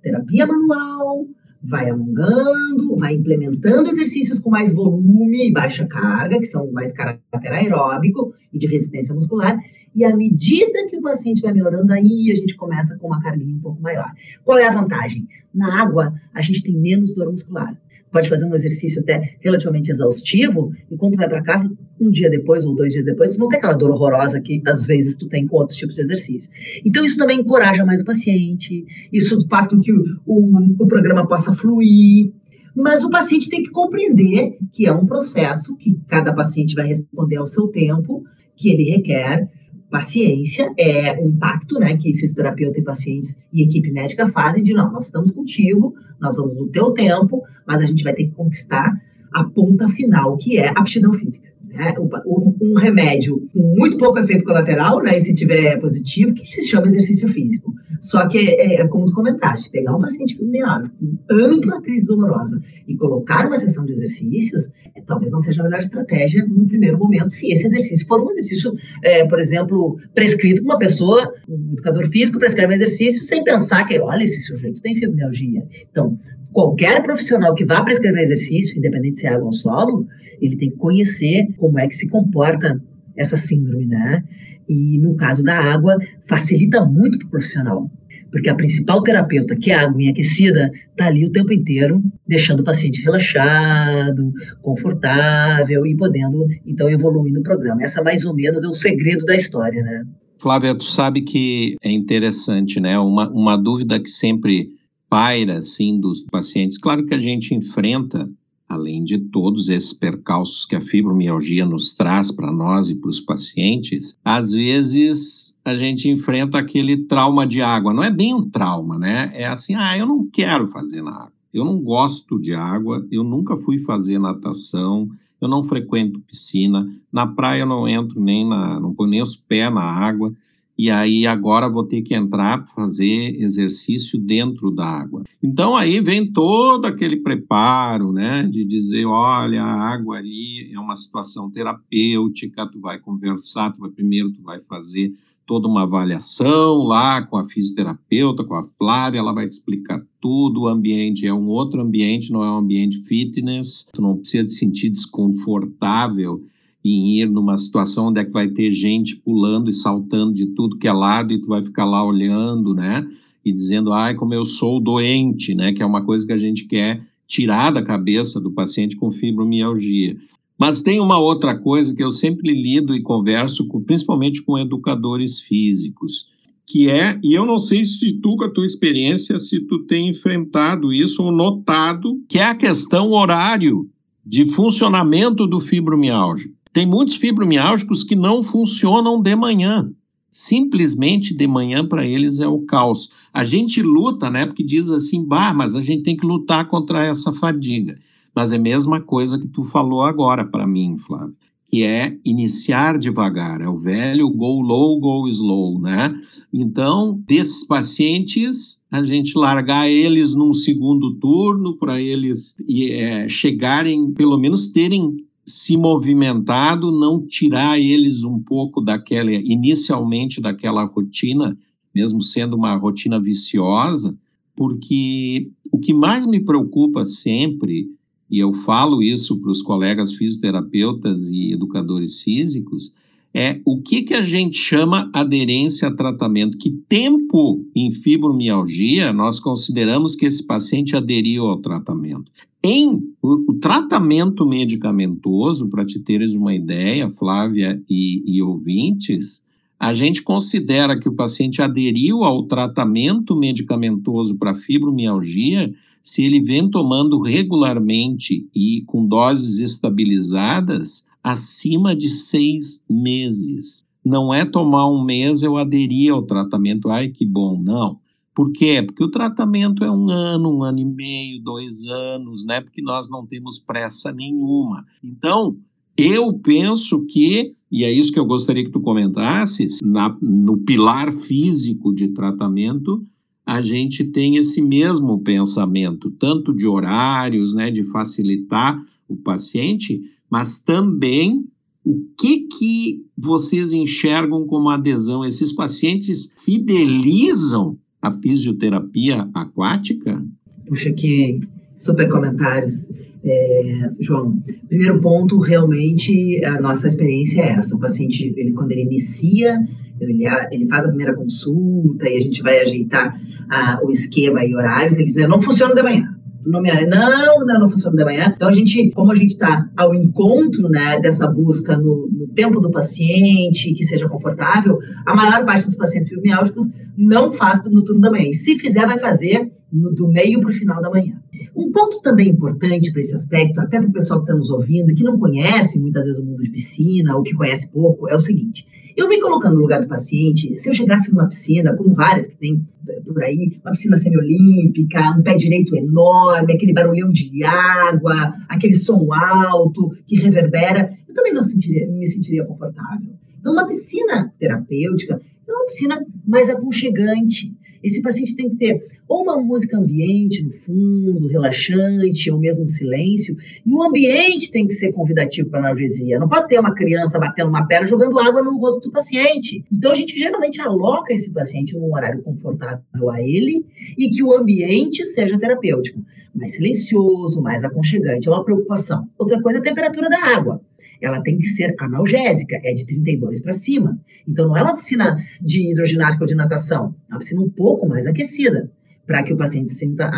terapia 0.01 0.47
manual, 0.47 1.27
vai 1.63 1.91
alongando, 1.91 2.97
vai 2.97 3.15
implementando 3.15 3.89
exercícios 3.89 4.41
com 4.41 4.51
mais 4.51 4.73
volume 4.73 5.49
e 5.49 5.53
baixa 5.53 5.87
carga, 5.87 6.39
que 6.39 6.47
são 6.47 6.71
mais 6.73 6.93
caráter 6.93 7.53
aeróbico 7.53 8.35
e 8.53 8.59
de 8.59 8.67
resistência 8.67 9.15
muscular, 9.15 9.59
e 9.95 10.05
à 10.05 10.17
medida 10.17 10.87
que 10.89 10.97
o 10.97 11.03
paciente 11.03 11.43
vai 11.43 11.53
melhorando, 11.53 11.93
aí 11.93 12.33
a 12.33 12.37
gente 12.37 12.57
começa 12.57 12.97
com 12.97 13.09
uma 13.09 13.21
carguinha 13.21 13.55
um 13.55 13.61
pouco 13.61 13.81
maior. 13.81 14.11
Qual 14.45 14.59
é 14.59 14.67
a 14.67 14.73
vantagem? 14.73 15.27
Na 15.55 15.83
água, 15.83 16.15
a 16.33 16.41
gente 16.41 16.63
tem 16.63 16.75
menos 16.75 17.15
dor 17.15 17.31
muscular 17.31 17.77
pode 18.13 18.29
fazer 18.29 18.45
um 18.45 18.55
exercício 18.55 19.01
até 19.01 19.37
relativamente 19.41 19.91
exaustivo, 19.91 20.71
e 20.91 20.97
quando 20.97 21.15
tu 21.15 21.19
vai 21.19 21.29
para 21.29 21.43
casa, 21.43 21.69
um 21.99 22.11
dia 22.11 22.29
depois 22.29 22.65
ou 22.65 22.75
dois 22.75 22.93
dias 22.93 23.05
depois, 23.05 23.33
tu 23.33 23.41
não 23.41 23.49
tem 23.49 23.59
aquela 23.59 23.75
dor 23.75 23.91
horrorosa 23.91 24.41
que 24.41 24.63
às 24.67 24.87
vezes 24.87 25.17
tu 25.17 25.29
tem 25.29 25.47
com 25.47 25.57
outros 25.57 25.77
tipos 25.77 25.97
de 25.97 26.03
exercício. 26.03 26.51
Então, 26.85 27.05
isso 27.05 27.17
também 27.17 27.41
encoraja 27.41 27.85
mais 27.85 28.03
o 28.03 28.05
paciente, 28.05 28.85
isso 29.13 29.39
faz 29.49 29.67
com 29.67 29.81
que 29.81 29.93
o, 29.93 30.05
o, 30.27 30.83
o 30.85 30.87
programa 30.87 31.27
possa 31.27 31.55
fluir. 31.55 32.33
Mas 32.75 33.05
o 33.05 33.11
paciente 33.11 33.51
tem 33.51 33.63
que 33.63 33.71
compreender 33.71 34.57
que 34.73 34.87
é 34.87 34.93
um 34.93 35.07
processo, 35.07 35.77
que 35.77 35.99
cada 36.09 36.33
paciente 36.33 36.75
vai 36.75 36.87
responder 36.87 37.37
ao 37.37 37.47
seu 37.47 37.69
tempo, 37.69 38.25
que 38.57 38.71
ele 38.71 38.91
requer 38.91 39.49
paciência, 39.93 40.73
é 40.79 41.13
um 41.21 41.37
pacto 41.37 41.79
né, 41.79 41.95
que 41.99 42.17
fisioterapeuta 42.17 42.81
e 42.81 42.83
pacientes 42.83 43.37
e 43.53 43.63
equipe 43.63 43.93
médica 43.93 44.27
fazem 44.27 44.65
de 44.65 44.73
não, 44.73 44.91
nós 44.91 45.05
estamos 45.05 45.31
contigo, 45.31 45.95
nós 46.19 46.39
vamos 46.39 46.57
no 46.57 46.67
teu 46.69 46.93
tempo, 46.93 47.43
mas 47.67 47.83
a 47.83 47.87
gente 47.87 48.03
vai 48.03 48.15
ter 48.15 48.25
que 48.25 48.35
conquistar 48.35 48.91
a 49.31 49.45
ponta 49.45 49.87
final, 49.89 50.39
que 50.39 50.59
é 50.59 50.69
a 50.69 50.73
aptidão 50.73 51.13
física. 51.13 51.52
Né? 51.73 51.95
Um, 52.27 52.55
um 52.61 52.75
remédio 52.75 53.41
com 53.53 53.75
muito 53.77 53.97
pouco 53.97 54.19
efeito 54.19 54.45
colateral, 54.45 55.03
né, 55.03 55.17
e 55.17 55.21
se 55.21 55.33
tiver 55.33 55.79
positivo, 55.81 56.35
que 56.35 56.47
se 56.47 56.63
chama 56.69 56.87
exercício 56.87 57.29
físico. 57.29 57.73
Só 58.01 58.29
que 58.29 58.39
é, 58.39 58.83
é, 58.83 58.89
como 58.89 59.07
tu 59.07 59.13
comentaste, 59.13 59.71
pegar 59.71 59.97
um 59.97 60.01
paciente 60.01 60.35
fibromialgia 60.35 60.91
com 60.99 61.19
ampla 61.31 61.81
crise 61.81 62.07
dolorosa 62.07 62.61
e 62.87 62.97
colocar 62.97 63.47
uma 63.47 63.59
sessão 63.59 63.85
de 63.85 63.93
exercícios, 63.93 64.71
é, 64.95 65.01
talvez 65.07 65.31
não 65.31 65.39
seja 65.39 65.61
a 65.61 65.65
melhor 65.65 65.81
estratégia 65.81 66.45
no 66.47 66.67
primeiro 66.67 66.99
momento, 66.99 67.31
se 67.31 67.51
esse 67.53 67.67
exercício 67.67 68.07
for 68.07 68.21
um 68.21 68.31
exercício, 68.33 68.75
é, 69.03 69.27
por 69.27 69.39
exemplo, 69.39 69.97
prescrito 70.15 70.63
por 70.63 70.71
uma 70.71 70.79
pessoa, 70.79 71.33
um 71.49 71.73
educador 71.73 72.07
físico 72.09 72.39
prescreve 72.39 72.73
um 72.73 72.77
exercício 72.77 73.23
sem 73.23 73.45
pensar 73.45 73.87
que, 73.87 73.99
olha, 74.01 74.25
esse 74.25 74.41
sujeito 74.41 74.83
tem 74.83 74.95
fibromialgia. 74.95 75.65
Então, 75.91 76.19
qualquer 76.53 77.03
profissional 77.03 77.55
que 77.55 77.65
vá 77.65 77.83
prescrever 77.83 78.23
exercício, 78.23 78.77
independente 78.77 79.21
se 79.21 79.27
é 79.27 79.31
água 79.31 79.47
ou 79.47 79.53
solo, 79.53 80.07
ele 80.43 80.57
tem 80.57 80.71
que 80.71 80.77
conhecer 80.77 81.47
como 81.57 81.79
é 81.79 81.87
que 81.87 81.97
se 81.97 82.09
comporta 82.09 82.83
essa 83.17 83.37
síndrome, 83.37 83.87
né? 83.87 84.23
E 84.69 84.99
no 84.99 85.15
caso 85.15 85.43
da 85.43 85.59
água, 85.59 85.97
facilita 86.27 86.85
muito 86.85 87.19
para 87.19 87.27
o 87.27 87.31
profissional, 87.31 87.91
porque 88.31 88.49
a 88.49 88.55
principal 88.55 89.03
terapeuta, 89.03 89.55
que 89.55 89.71
é 89.71 89.75
a 89.75 89.83
aguinha 89.83 90.11
aquecida, 90.11 90.71
está 90.91 91.07
ali 91.07 91.27
o 91.27 91.31
tempo 91.31 91.53
inteiro, 91.53 92.03
deixando 92.27 92.61
o 92.61 92.65
paciente 92.65 93.03
relaxado, 93.03 94.33
confortável 94.63 95.87
e 95.87 95.95
podendo, 95.97 96.47
então, 96.67 96.89
evoluir 96.89 97.35
no 97.35 97.43
programa. 97.43 97.83
Essa, 97.83 98.03
mais 98.03 98.25
ou 98.25 98.35
menos, 98.35 98.63
é 98.63 98.69
o 98.69 98.75
segredo 98.75 99.25
da 99.27 99.37
história, 99.37 99.83
né? 99.83 100.05
Flávia, 100.41 100.75
tu 100.75 100.85
sabe 100.85 101.21
que 101.21 101.77
é 101.83 101.91
interessante, 101.91 102.81
né? 102.81 102.99
Uma, 102.99 103.31
uma 103.31 103.57
dúvida 103.57 104.01
que 104.01 104.11
sempre 104.11 104.71
paira, 105.09 105.59
assim, 105.59 106.01
dos 106.01 106.23
pacientes. 106.23 106.79
Claro 106.79 107.05
que 107.05 107.15
a 107.15 107.21
gente 107.21 107.55
enfrenta 107.55 108.29
além 108.73 109.05
de 109.05 109.19
todos 109.19 109.69
esses 109.69 109.93
percalços 109.93 110.65
que 110.65 110.75
a 110.75 110.81
fibromialgia 110.81 111.67
nos 111.67 111.95
traz 111.95 112.33
para 112.33 112.51
nós 112.51 112.89
e 112.89 112.95
para 112.95 113.11
os 113.11 113.21
pacientes, 113.21 114.17
às 114.25 114.53
vezes 114.53 115.59
a 115.65 115.75
gente 115.77 116.09
enfrenta 116.09 116.59
aquele 116.59 117.05
trauma 117.05 117.47
de 117.47 117.61
água. 117.61 117.93
Não 117.93 118.03
é 118.03 118.11
bem 118.11 118.35
um 118.35 118.49
trauma, 118.49 118.99
né? 118.99 119.31
É 119.35 119.47
assim, 119.47 119.75
ah, 119.75 119.97
eu 119.97 120.07
não 120.07 120.27
quero 120.27 120.69
fazer 120.69 121.03
na 121.03 121.13
água. 121.13 121.33
Eu 121.53 121.65
não 121.65 121.79
gosto 121.79 122.41
de 122.41 122.55
água, 122.55 123.07
eu 123.11 123.23
nunca 123.23 123.57
fui 123.57 123.79
fazer 123.79 124.19
natação, 124.19 125.07
eu 125.39 125.49
não 125.49 125.63
frequento 125.63 126.21
piscina, 126.21 126.89
na 127.13 127.27
praia 127.27 127.63
eu 127.63 127.67
não 127.67 127.87
entro 127.87 128.19
nem 128.19 128.49
na, 128.49 128.81
não 128.81 128.95
ponho 128.95 129.11
nem 129.11 129.23
os 129.23 129.37
pés 129.37 129.73
na 129.73 129.83
água 129.83 130.33
e 130.77 130.91
aí 130.91 131.27
agora 131.27 131.69
vou 131.69 131.85
ter 131.85 132.03
que 132.03 132.15
entrar 132.15 132.67
fazer 132.75 133.41
exercício 133.41 134.19
dentro 134.19 134.71
da 134.71 134.85
água. 134.85 135.23
Então 135.43 135.77
aí 135.77 136.01
vem 136.01 136.31
todo 136.31 136.87
aquele 136.87 137.17
preparo, 137.17 138.13
né, 138.13 138.45
de 138.45 138.65
dizer, 138.65 139.05
olha, 139.05 139.63
a 139.63 139.93
água 139.93 140.17
ali 140.17 140.73
é 140.73 140.79
uma 140.79 140.97
situação 140.97 141.51
terapêutica, 141.51 142.67
tu 142.67 142.81
vai 142.81 142.99
conversar, 142.99 143.73
tu 143.73 143.81
vai 143.81 143.91
primeiro 143.91 144.31
tu 144.31 144.43
vai 144.43 144.61
fazer 144.61 145.13
toda 145.47 145.69
uma 145.69 145.83
avaliação 145.83 146.85
lá 146.85 147.21
com 147.23 147.37
a 147.37 147.45
fisioterapeuta, 147.45 148.45
com 148.45 148.55
a 148.55 148.67
Flávia, 148.79 149.19
ela 149.19 149.33
vai 149.33 149.47
te 149.47 149.53
explicar 149.53 150.03
tudo, 150.21 150.63
o 150.63 150.69
ambiente 150.69 151.27
é 151.27 151.35
um 151.35 151.49
outro 151.49 151.81
ambiente, 151.81 152.33
não 152.33 152.43
é 152.43 152.51
um 152.51 152.59
ambiente 152.59 153.03
fitness, 153.03 153.89
tu 153.93 154.01
não 154.01 154.17
precisa 154.17 154.45
te 154.45 154.53
sentir 154.53 154.89
desconfortável 154.89 156.41
em 156.85 157.21
ir 157.21 157.31
numa 157.31 157.57
situação 157.57 158.09
onde 158.09 158.21
é 158.21 158.25
que 158.25 158.33
vai 158.33 158.49
ter 158.49 158.71
gente 158.71 159.17
pulando 159.17 159.71
e 159.71 159.73
saltando 159.73 160.33
de 160.33 160.47
tudo 160.47 160.79
que 160.79 160.89
é 160.89 160.93
lado 160.93 161.33
e 161.33 161.41
tu 161.41 161.47
vai 161.47 161.63
ficar 161.63 161.85
lá 161.85 162.05
olhando, 162.05 162.75
né? 162.75 163.07
E 163.45 163.53
dizendo, 163.53 163.93
ai, 163.93 164.15
como 164.15 164.35
eu 164.35 164.45
sou 164.45 164.81
doente, 164.81 165.55
né? 165.55 165.73
Que 165.73 165.83
é 165.83 165.87
uma 165.87 166.05
coisa 166.05 166.27
que 166.27 166.33
a 166.33 166.37
gente 166.37 166.65
quer 166.65 167.03
tirar 167.27 167.71
da 167.71 167.83
cabeça 167.83 168.41
do 168.41 168.51
paciente 168.51 168.97
com 168.97 169.11
fibromialgia. 169.11 170.17
Mas 170.59 170.83
tem 170.83 171.01
uma 171.01 171.19
outra 171.19 171.59
coisa 171.59 171.95
que 171.95 172.03
eu 172.03 172.11
sempre 172.11 172.53
lido 172.53 172.95
e 172.95 173.03
converso, 173.03 173.67
com, 173.67 173.81
principalmente 173.81 174.43
com 174.43 174.59
educadores 174.59 175.41
físicos, 175.41 176.29
que 176.67 176.89
é, 176.89 177.19
e 177.23 177.33
eu 177.33 177.45
não 177.45 177.59
sei 177.59 177.85
se 177.85 178.13
tu, 178.21 178.37
com 178.37 178.45
a 178.45 178.51
tua 178.51 178.67
experiência, 178.67 179.41
se 179.41 179.61
tu 179.61 179.81
tem 179.81 180.09
enfrentado 180.09 180.93
isso 180.93 181.23
ou 181.23 181.33
notado, 181.33 182.23
que 182.29 182.39
é 182.39 182.45
a 182.45 182.55
questão 182.55 183.11
horário 183.11 183.89
de 184.25 184.47
funcionamento 184.47 185.47
do 185.47 185.59
fibromialgia. 185.59 186.53
Tem 186.73 186.87
muitos 186.87 187.17
fibromialgicos 187.17 188.03
que 188.03 188.17
não 188.17 188.43
funcionam 188.43 189.21
de 189.21 189.37
manhã. 189.37 189.91
Simplesmente 190.31 191.35
de 191.35 191.47
manhã 191.47 191.87
para 191.87 192.07
eles 192.07 192.41
é 192.41 192.49
o 192.49 192.61
caos. 192.61 193.11
A 193.33 193.45
gente 193.45 193.83
luta, 193.83 194.31
né? 194.31 194.47
Porque 194.47 194.65
diz 194.65 194.89
assim, 194.89 195.27
bah, 195.27 195.53
mas 195.53 195.77
a 195.77 195.83
gente 195.83 196.03
tem 196.03 196.17
que 196.17 196.25
lutar 196.25 196.67
contra 196.69 197.05
essa 197.05 197.33
fadiga. 197.35 197.95
Mas 198.35 198.53
é 198.53 198.57
a 198.57 198.61
mesma 198.61 198.99
coisa 198.99 199.39
que 199.39 199.47
tu 199.47 199.63
falou 199.63 200.01
agora 200.01 200.43
para 200.43 200.67
mim, 200.67 200.97
Flávio, 200.97 201.37
que 201.71 201.83
é 201.83 202.17
iniciar 202.25 202.99
devagar. 202.99 203.61
É 203.61 203.69
o 203.69 203.77
velho 203.77 204.31
go 204.31 204.63
low, 204.63 204.99
go 204.99 205.29
slow, 205.29 205.79
né? 205.79 206.19
Então, 206.51 207.23
desses 207.27 207.67
pacientes, 207.67 208.83
a 208.91 209.05
gente 209.05 209.37
largar 209.37 209.91
eles 209.91 210.35
num 210.35 210.55
segundo 210.55 211.15
turno 211.17 211.77
para 211.77 212.01
eles 212.01 212.57
é, 212.91 213.29
chegarem, 213.29 214.11
pelo 214.13 214.39
menos 214.39 214.69
terem 214.69 215.27
se 215.53 215.77
movimentado, 215.77 216.91
não 216.91 217.21
tirar 217.21 217.79
eles 217.79 218.25
um 218.25 218.39
pouco 218.39 218.81
daquela, 218.81 219.31
inicialmente 219.31 220.41
daquela 220.41 220.83
rotina, 220.85 221.57
mesmo 221.95 222.23
sendo 222.23 222.57
uma 222.57 222.75
rotina 222.75 223.21
viciosa, 223.21 224.17
porque 224.57 225.51
o 225.71 225.79
que 225.79 225.93
mais 225.93 226.25
me 226.25 226.41
preocupa 226.41 227.05
sempre, 227.05 227.87
e 228.31 228.39
eu 228.39 228.55
falo 228.55 229.03
isso 229.03 229.37
para 229.37 229.51
os 229.51 229.61
colegas 229.61 230.15
fisioterapeutas 230.15 231.31
e 231.31 231.53
educadores 231.53 232.23
físicos, 232.23 232.95
é 233.35 233.61
o 233.65 233.81
que, 233.81 234.03
que 234.03 234.15
a 234.15 234.23
gente 234.23 234.57
chama 234.57 235.11
aderência 235.13 235.89
a 235.89 235.95
tratamento. 235.95 236.59
Que 236.59 236.71
tempo 236.71 237.65
em 237.75 237.91
fibromialgia 237.91 239.13
nós 239.13 239.41
consideramos 239.41 240.15
que 240.15 240.27
esse 240.27 240.47
paciente 240.47 240.95
aderiu 240.95 241.47
ao 241.47 241.57
tratamento? 241.57 242.31
Em 242.63 243.01
o, 243.23 243.53
o 243.53 243.55
tratamento 243.55 244.47
medicamentoso, 244.47 245.69
para 245.69 245.85
te 245.85 245.99
teres 245.99 246.35
uma 246.35 246.55
ideia, 246.55 247.11
Flávia 247.11 247.83
e, 247.89 248.23
e 248.27 248.43
ouvintes, 248.43 249.43
a 249.81 249.93
gente 249.93 250.23
considera 250.23 250.97
que 250.97 251.09
o 251.09 251.15
paciente 251.15 251.61
aderiu 251.61 252.23
ao 252.23 252.45
tratamento 252.45 253.35
medicamentoso 253.35 254.37
para 254.37 254.55
fibromialgia 254.55 255.73
se 256.01 256.25
ele 256.25 256.41
vem 256.41 256.69
tomando 256.69 257.21
regularmente 257.21 258.47
e 258.55 258.83
com 258.87 259.07
doses 259.07 259.59
estabilizadas 259.59 261.05
acima 261.23 261.95
de 261.95 262.09
seis 262.09 262.85
meses. 262.89 263.85
Não 264.05 264.35
é 264.35 264.45
tomar 264.45 264.91
um 264.91 265.05
mês 265.05 265.43
eu 265.43 265.57
aderir 265.57 266.13
ao 266.13 266.23
tratamento, 266.23 266.91
ai 266.91 267.09
que 267.09 267.25
bom, 267.25 267.61
não. 267.63 268.01
Por 268.35 268.51
quê? 268.51 268.83
Porque 268.83 269.05
o 269.05 269.11
tratamento 269.11 269.85
é 269.85 269.91
um 269.91 270.09
ano, 270.09 270.57
um 270.57 270.65
ano 270.65 270.79
e 270.79 270.85
meio, 270.85 271.43
dois 271.43 271.85
anos, 271.87 272.45
né? 272.45 272.61
Porque 272.61 272.81
nós 272.81 273.09
não 273.09 273.27
temos 273.27 273.59
pressa 273.59 274.11
nenhuma. 274.11 274.87
Então, 275.05 275.57
eu 275.97 276.33
penso 276.33 277.05
que, 277.07 277.55
e 277.71 277.85
é 277.85 277.93
isso 277.93 278.11
que 278.11 278.19
eu 278.19 278.25
gostaria 278.25 278.65
que 278.65 278.71
tu 278.71 278.81
comentasses, 278.81 279.81
na, 279.85 280.17
no 280.21 280.57
pilar 280.59 281.13
físico 281.13 281.95
de 281.95 282.09
tratamento, 282.09 283.05
a 283.45 283.61
gente 283.61 284.05
tem 284.05 284.37
esse 284.37 284.63
mesmo 284.63 285.21
pensamento, 285.21 286.11
tanto 286.13 286.55
de 286.55 286.67
horários, 286.67 287.55
né, 287.55 287.71
de 287.71 287.85
facilitar 287.85 288.83
o 289.07 289.17
paciente, 289.17 290.01
mas 290.33 290.57
também 290.57 291.45
o 291.85 292.07
que 292.17 292.47
que 292.49 293.05
vocês 293.15 293.75
enxergam 293.75 294.47
como 294.47 294.71
adesão? 294.71 295.23
Esses 295.27 295.53
pacientes 295.53 296.33
fidelizam 296.43 297.77
a 298.01 298.11
fisioterapia 298.11 299.29
aquática? 299.35 300.25
Puxa, 300.67 300.91
que 300.91 301.39
super 301.77 302.09
comentários. 302.09 302.89
É, 303.23 303.91
João, 304.01 304.43
primeiro 304.69 305.03
ponto, 305.03 305.39
realmente 305.39 306.43
a 306.47 306.59
nossa 306.59 306.89
experiência 306.89 307.43
é 307.43 307.51
essa. 307.51 307.77
O 307.77 307.79
paciente, 307.79 308.33
ele, 308.35 308.53
quando 308.53 308.73
ele 308.73 308.85
inicia, 308.85 309.61
ele, 310.01 310.25
ele 310.51 310.67
faz 310.67 310.87
a 310.87 310.89
primeira 310.89 311.15
consulta 311.15 312.09
e 312.09 312.17
a 312.17 312.21
gente 312.21 312.43
vai 312.43 312.59
ajeitar 312.61 313.21
a, 313.51 313.85
o 313.85 313.91
esquema 313.91 314.43
e 314.43 314.55
horários, 314.55 314.97
eles 314.97 315.15
né, 315.15 315.27
não 315.27 315.43
funciona 315.43 315.75
de 315.75 315.83
manhã 315.83 316.12
nomear, 316.45 316.87
não, 316.87 317.45
não, 317.45 317.61
não 317.61 317.71
funciona 317.71 317.97
de 317.97 318.05
manhã. 318.05 318.33
Então, 318.35 318.49
a 318.49 318.53
gente, 318.53 318.91
como 318.91 319.13
a 319.13 319.15
gente 319.15 319.33
está 319.33 319.69
ao 319.77 319.95
encontro 319.95 320.69
né, 320.69 321.01
dessa 321.01 321.27
busca 321.27 321.77
no, 321.77 322.09
no, 322.11 322.29
tempo 322.29 322.61
do 322.61 322.71
paciente, 322.71 323.75
que 323.75 323.85
seja 323.85 324.09
confortável, 324.09 324.79
a 325.07 325.15
maior 325.15 325.45
parte 325.45 325.67
dos 325.67 325.77
pacientes 325.77 326.09
fibromialgicos 326.09 326.69
não 326.97 327.33
faz 327.33 327.63
no 327.65 327.83
turno 327.83 328.01
da 328.01 328.11
manhã. 328.11 328.29
E 328.29 328.35
se 328.35 328.59
fizer, 328.59 328.87
vai 328.87 328.99
fazer 328.99 329.53
no, 329.73 329.93
do 329.93 330.09
meio 330.09 330.41
para 330.41 330.51
o 330.51 330.53
final 330.53 330.81
da 330.83 330.91
manhã. 330.91 331.21
Um 331.57 331.73
ponto 331.73 332.01
também 332.03 332.29
importante 332.29 332.93
para 332.93 333.01
esse 333.01 333.15
aspecto, 333.15 333.61
até 333.61 333.79
para 333.79 333.89
o 333.89 333.93
pessoal 333.93 334.21
que 334.21 334.27
está 334.27 334.37
nos 334.37 334.51
ouvindo, 334.51 334.95
que 334.95 335.03
não 335.03 335.19
conhece 335.19 335.81
muitas 335.81 336.05
vezes 336.05 336.19
o 336.19 336.25
mundo 336.25 336.43
de 336.43 336.51
piscina, 336.51 337.17
ou 337.17 337.23
que 337.23 337.35
conhece 337.35 337.73
pouco, 337.73 338.09
é 338.09 338.15
o 338.15 338.19
seguinte: 338.19 338.67
eu 338.97 339.09
me 339.09 339.21
colocando 339.21 339.55
no 339.55 339.63
lugar 339.63 339.81
do 339.81 339.89
paciente, 339.89 340.55
se 340.55 340.69
eu 340.69 340.75
chegasse 340.75 341.11
numa 341.11 341.27
piscina, 341.27 341.75
como 341.75 341.95
várias 341.95 342.27
que 342.27 342.37
tem 342.37 342.67
por 343.05 343.23
aí, 343.23 343.57
uma 343.63 343.73
piscina 343.73 343.97
semiolímpica, 343.97 345.17
um 345.19 345.23
pé 345.23 345.35
direito 345.35 345.77
enorme, 345.77 346.53
aquele 346.53 346.73
barulhão 346.73 347.11
de 347.11 347.43
água, 347.45 348.35
aquele 348.49 348.75
som 348.75 349.13
alto 349.13 349.91
que 350.07 350.17
reverbera, 350.17 350.93
eu 351.09 351.15
também 351.15 351.33
não 351.33 351.43
sentiria, 351.43 351.87
me 351.87 352.07
sentiria 352.07 352.45
confortável. 352.45 353.13
Então, 353.41 353.53
uma 353.53 353.67
piscina 353.67 354.33
terapêutica 354.39 355.21
é 355.49 355.53
uma 355.53 355.65
piscina 355.67 356.07
mais 356.27 356.49
aconchegante, 356.49 357.55
esse 357.83 358.01
paciente 358.01 358.37
tem 358.37 358.49
que 358.51 358.57
ter 358.57 358.83
ou 359.09 359.23
uma 359.23 359.37
música 359.37 359.77
ambiente 359.77 360.43
no 360.43 360.51
fundo, 360.51 361.27
relaxante, 361.29 362.31
ou 362.31 362.39
mesmo 362.39 362.69
silêncio, 362.69 363.37
e 363.65 363.71
o 363.71 363.83
ambiente 363.83 364.51
tem 364.51 364.67
que 364.67 364.73
ser 364.73 364.93
convidativo 364.93 365.51
para 365.51 365.61
analgesia. 365.61 366.19
Não 366.19 366.29
pode 366.29 366.49
ter 366.49 366.59
uma 366.59 366.75
criança 366.75 367.19
batendo 367.19 367.51
uma 367.51 367.67
perna 367.67 367.87
jogando 367.87 368.19
água 368.19 368.43
no 368.43 368.57
rosto 368.59 368.81
do 368.81 368.93
paciente. 368.93 369.65
Então 369.71 369.93
a 369.93 369.95
gente 369.95 370.19
geralmente 370.19 370.61
aloca 370.61 371.13
esse 371.13 371.31
paciente 371.31 371.77
num 371.77 371.93
horário 371.93 372.23
confortável 372.23 373.11
a 373.11 373.21
ele 373.21 373.67
e 373.99 374.09
que 374.09 374.23
o 374.23 374.33
ambiente 374.33 375.05
seja 375.05 375.39
terapêutico, 375.39 376.01
mais 376.35 376.55
silencioso, 376.55 377.43
mais 377.43 377.63
aconchegante. 377.63 378.29
É 378.29 378.31
uma 378.31 378.45
preocupação. 378.45 379.07
Outra 379.19 379.43
coisa 379.43 379.59
é 379.59 379.61
a 379.61 379.65
temperatura 379.65 380.09
da 380.09 380.25
água 380.35 380.61
ela 381.07 381.23
tem 381.23 381.39
que 381.39 381.47
ser 381.47 381.75
analgésica, 381.79 382.61
é 382.63 382.73
de 382.73 382.87
32 382.87 383.41
para 383.41 383.53
cima. 383.53 383.99
Então 384.27 384.49
não 384.49 384.57
é 384.57 384.63
uma 384.63 384.77
piscina 384.77 385.17
de 385.41 385.71
hidroginástica 385.73 386.25
ou 386.25 386.29
de 386.29 386.35
natação, 386.35 386.95
é 387.09 387.15
uma 387.15 387.19
piscina 387.19 387.41
um 387.41 387.51
pouco 387.51 387.89
mais 387.89 388.07
aquecida, 388.07 388.71
para 389.07 389.23
que 389.23 389.33
o 389.33 389.37
paciente 389.37 389.69
se 389.71 389.77
sinta 389.77 390.11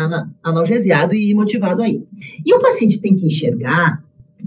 analgesiado 0.43 1.15
e 1.15 1.33
motivado 1.33 1.81
aí. 1.81 2.03
E 2.45 2.53
o 2.53 2.59
paciente 2.59 3.01
tem 3.01 3.15
que 3.15 3.25
enxergar 3.25 4.03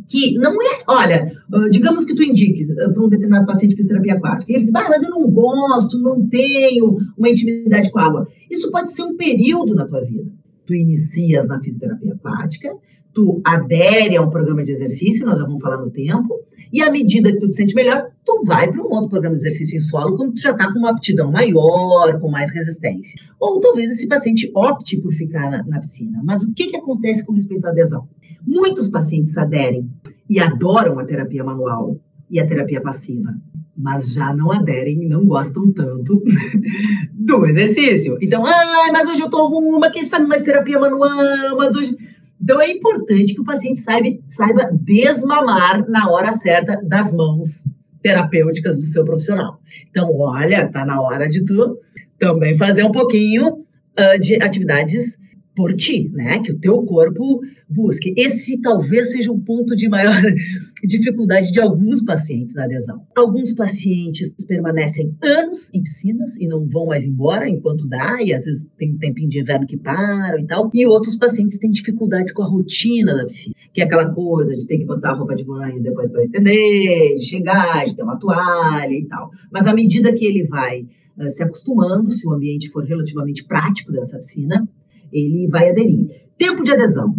que 0.07 0.35
não 0.39 0.53
é, 0.63 0.79
olha, 0.87 1.33
ah, 1.53 1.69
digamos 1.71 2.05
que 2.05 2.15
tu 2.15 2.23
indiques 2.23 2.71
ah, 2.71 2.91
para 2.91 3.03
um 3.03 3.09
determinado 3.09 3.47
paciente 3.47 3.75
fisioterapia 3.75 4.15
aquática, 4.15 4.53
e 4.53 4.55
ele 4.55 4.65
diz, 4.65 4.75
ah, 4.75 4.87
mas 4.89 5.03
eu 5.03 5.11
não 5.11 5.29
gosto, 5.29 5.99
não 5.99 6.27
tenho 6.27 6.99
uma 7.17 7.29
intimidade 7.29 7.91
com 7.91 7.99
a 7.99 8.07
água. 8.07 8.29
Isso 8.51 8.71
pode 8.71 8.93
ser 8.93 9.03
um 9.03 9.17
período 9.17 9.75
na 9.75 9.87
tua 9.87 10.05
vida. 10.05 10.31
Tu 10.67 10.75
inicias 10.75 11.49
na 11.49 11.61
fisioterapia 11.61 12.15
aquática, 12.15 12.73
tu 13.13 13.41
adere 13.45 14.17
a 14.17 14.23
um 14.23 14.31
programa 14.31 14.63
de 14.63 14.73
exercício, 14.73 15.27
nós 15.27 15.39
já 15.39 15.45
vamos 15.45 15.61
falar 15.61 15.79
no 15.79 15.91
tempo, 15.91 16.41
e 16.73 16.83
à 16.83 16.91
medida 16.91 17.33
que 17.33 17.39
tu 17.39 17.49
te 17.49 17.55
sente 17.55 17.75
melhor, 17.75 18.11
tu 18.25 18.45
vai 18.45 18.71
para 18.71 18.83
um 18.83 18.91
outro 18.91 19.09
programa 19.09 19.35
de 19.35 19.41
exercício 19.41 19.77
em 19.77 19.81
solo 19.81 20.17
quando 20.17 20.35
tu 20.35 20.41
já 20.41 20.51
está 20.51 20.71
com 20.73 20.79
uma 20.79 20.91
aptidão 20.91 21.31
maior, 21.31 22.21
com 22.21 22.29
mais 22.29 22.51
resistência. 22.51 23.21
Ou 23.41 23.59
talvez 23.61 23.91
esse 23.91 24.07
paciente 24.07 24.51
opte 24.55 25.01
por 25.01 25.13
ficar 25.13 25.51
na, 25.51 25.65
na 25.65 25.81
piscina. 25.81 26.21
Mas 26.23 26.43
o 26.43 26.53
que, 26.53 26.67
que 26.67 26.77
acontece 26.77 27.25
com 27.25 27.33
respeito 27.33 27.65
à 27.67 27.71
adesão? 27.71 28.07
Muitos 28.47 28.89
pacientes 28.89 29.37
aderem 29.37 29.89
e 30.29 30.39
adoram 30.39 30.99
a 30.99 31.05
terapia 31.05 31.43
manual 31.43 31.97
e 32.31 32.39
a 32.39 32.47
terapia 32.47 32.81
passiva, 32.81 33.35
mas 33.77 34.13
já 34.13 34.35
não 34.35 34.53
aderem 34.53 35.03
e 35.03 35.09
não 35.09 35.25
gostam 35.25 35.73
tanto 35.73 36.23
do 37.13 37.47
exercício. 37.47 38.19
Então, 38.21 38.45
ai, 38.45 38.91
mas 38.93 39.09
hoje 39.09 39.23
eu 39.23 39.31
tô 39.31 39.49
com 39.51 39.77
uma, 39.77 39.91
quem 39.91 40.05
sabe 40.05 40.27
mais 40.27 40.43
terapia 40.43 40.79
manual, 40.79 41.57
mas 41.57 41.75
hoje 41.75 41.97
então, 42.41 42.61
é 42.61 42.71
importante 42.71 43.35
que 43.35 43.41
o 43.41 43.45
paciente 43.45 43.81
saiba, 43.81 44.09
saiba 44.29 44.71
desmamar 44.73 45.89
na 45.89 46.09
hora 46.09 46.33
certa 46.33 46.81
das 46.85 47.13
mãos 47.13 47.67
terapêuticas 48.01 48.81
do 48.81 48.87
seu 48.87 49.05
profissional. 49.05 49.61
Então, 49.91 50.17
olha, 50.19 50.65
está 50.65 50.85
na 50.85 51.01
hora 51.01 51.29
de 51.29 51.45
tu 51.45 51.79
também 52.19 52.57
fazer 52.57 52.85
um 52.85 52.93
pouquinho 52.93 53.49
uh, 53.49 54.19
de 54.21 54.37
atividades 54.37 55.19
por 55.59 55.75
ti, 55.75 56.09
né? 56.15 56.39
Que 56.39 56.53
o 56.53 56.59
teu 56.61 56.81
corpo 56.85 57.41
busque. 57.69 58.15
Esse 58.17 58.61
talvez 58.61 59.11
seja 59.11 59.33
o 59.33 59.41
ponto 59.41 59.75
de 59.75 59.89
maior 59.89 60.15
dificuldade 60.87 61.51
de 61.51 61.59
alguns 61.59 62.01
pacientes 62.01 62.55
na 62.55 62.63
adesão. 62.63 63.03
Alguns 63.17 63.53
pacientes 63.53 64.33
permanecem 64.47 65.13
anos 65.21 65.69
em 65.75 65.83
piscinas 65.83 66.37
e 66.37 66.47
não 66.47 66.65
vão 66.69 66.87
mais 66.87 67.05
embora 67.05 67.49
enquanto 67.49 67.89
dá, 67.89 68.23
e 68.23 68.33
às 68.33 68.45
vezes 68.45 68.69
tem 68.79 68.95
um 68.95 68.99
tempinho 68.99 69.29
de 69.29 69.41
inverno 69.41 69.67
que 69.67 69.77
param 69.77 70.39
e 70.39 70.47
tal. 70.47 70.71
E 70.73 70.87
outros 70.87 71.17
pacientes 71.17 71.59
têm 71.59 71.73
dificuldades 71.73 72.31
com 72.31 72.45
a 72.45 72.47
rotina 72.47 73.17
da 73.17 73.27
piscina, 73.27 73.57
que 73.75 73.81
é 73.81 73.85
aquela 73.85 74.15
coisa 74.15 74.55
de 74.55 74.65
ter 74.65 74.79
que 74.79 74.87
botar 74.87 75.11
a 75.11 75.15
roupa 75.15 75.35
de 75.35 75.43
banho 75.43 75.83
depois 75.83 76.09
para 76.09 76.23
estender, 76.23 77.17
de 77.17 77.25
chegar, 77.25 77.85
de 77.85 77.97
ter 77.97 78.05
uma 78.05 78.17
toalha 78.17 78.95
e 78.95 79.07
tal. 79.07 79.29
Mas 79.51 79.67
à 79.67 79.75
medida 79.75 80.15
que 80.15 80.25
ele 80.25 80.47
vai 80.47 80.87
uh, 81.19 81.29
se 81.29 81.43
acostumando, 81.43 82.13
se 82.13 82.29
o 82.29 82.33
ambiente 82.33 82.71
for 82.71 82.85
relativamente 82.85 83.45
prático 83.45 83.91
dessa 83.91 84.19
piscina, 84.19 84.69
ele 85.13 85.49
vai 85.49 85.71
aderir. 85.71 86.09
Tempo 86.37 86.63
de 86.63 86.73
adesão. 86.73 87.15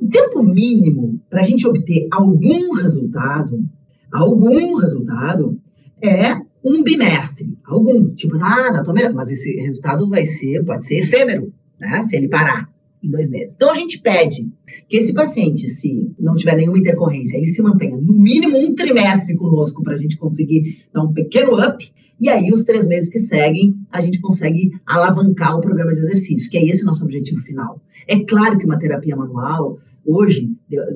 O 0.00 0.08
tempo 0.08 0.42
mínimo 0.42 1.20
para 1.30 1.40
a 1.40 1.44
gente 1.44 1.66
obter 1.66 2.06
algum 2.10 2.72
resultado, 2.74 3.64
algum 4.12 4.76
resultado, 4.76 5.58
é 6.02 6.34
um 6.64 6.82
bimestre. 6.82 7.56
Algum. 7.64 8.10
Tipo, 8.14 8.36
ah, 8.36 8.72
na 8.72 8.82
tua 8.82 8.94
mas 9.12 9.30
esse 9.30 9.54
resultado 9.56 10.08
vai 10.08 10.24
ser, 10.24 10.64
pode 10.64 10.84
ser 10.84 10.98
efêmero, 10.98 11.52
né? 11.80 12.02
Se 12.02 12.16
ele 12.16 12.28
parar 12.28 12.68
em 13.02 13.10
dois 13.10 13.28
meses. 13.28 13.54
Então 13.54 13.70
a 13.70 13.74
gente 13.74 14.00
pede 14.00 14.48
que 14.88 14.96
esse 14.96 15.12
paciente, 15.12 15.68
se 15.68 16.10
não 16.18 16.34
tiver 16.34 16.56
nenhuma 16.56 16.78
intercorrência, 16.78 17.36
ele 17.36 17.46
se 17.46 17.62
mantenha 17.62 17.96
no 17.96 18.14
mínimo 18.14 18.58
um 18.58 18.74
trimestre 18.74 19.36
conosco 19.36 19.82
para 19.82 19.92
a 19.92 19.96
gente 19.96 20.16
conseguir 20.16 20.86
dar 20.92 21.02
um 21.02 21.12
pequeno 21.12 21.60
up 21.60 21.92
e 22.20 22.28
aí, 22.28 22.52
os 22.52 22.62
três 22.64 22.86
meses 22.86 23.08
que 23.08 23.18
seguem, 23.18 23.74
a 23.90 24.00
gente 24.00 24.20
consegue 24.20 24.70
alavancar 24.86 25.56
o 25.56 25.60
programa 25.60 25.92
de 25.92 26.00
exercício, 26.00 26.50
que 26.50 26.56
é 26.56 26.64
esse 26.64 26.82
o 26.82 26.86
nosso 26.86 27.04
objetivo 27.04 27.40
final. 27.40 27.80
É 28.06 28.20
claro 28.24 28.56
que 28.58 28.64
uma 28.64 28.78
terapia 28.78 29.16
manual, 29.16 29.78
hoje, 30.06 30.48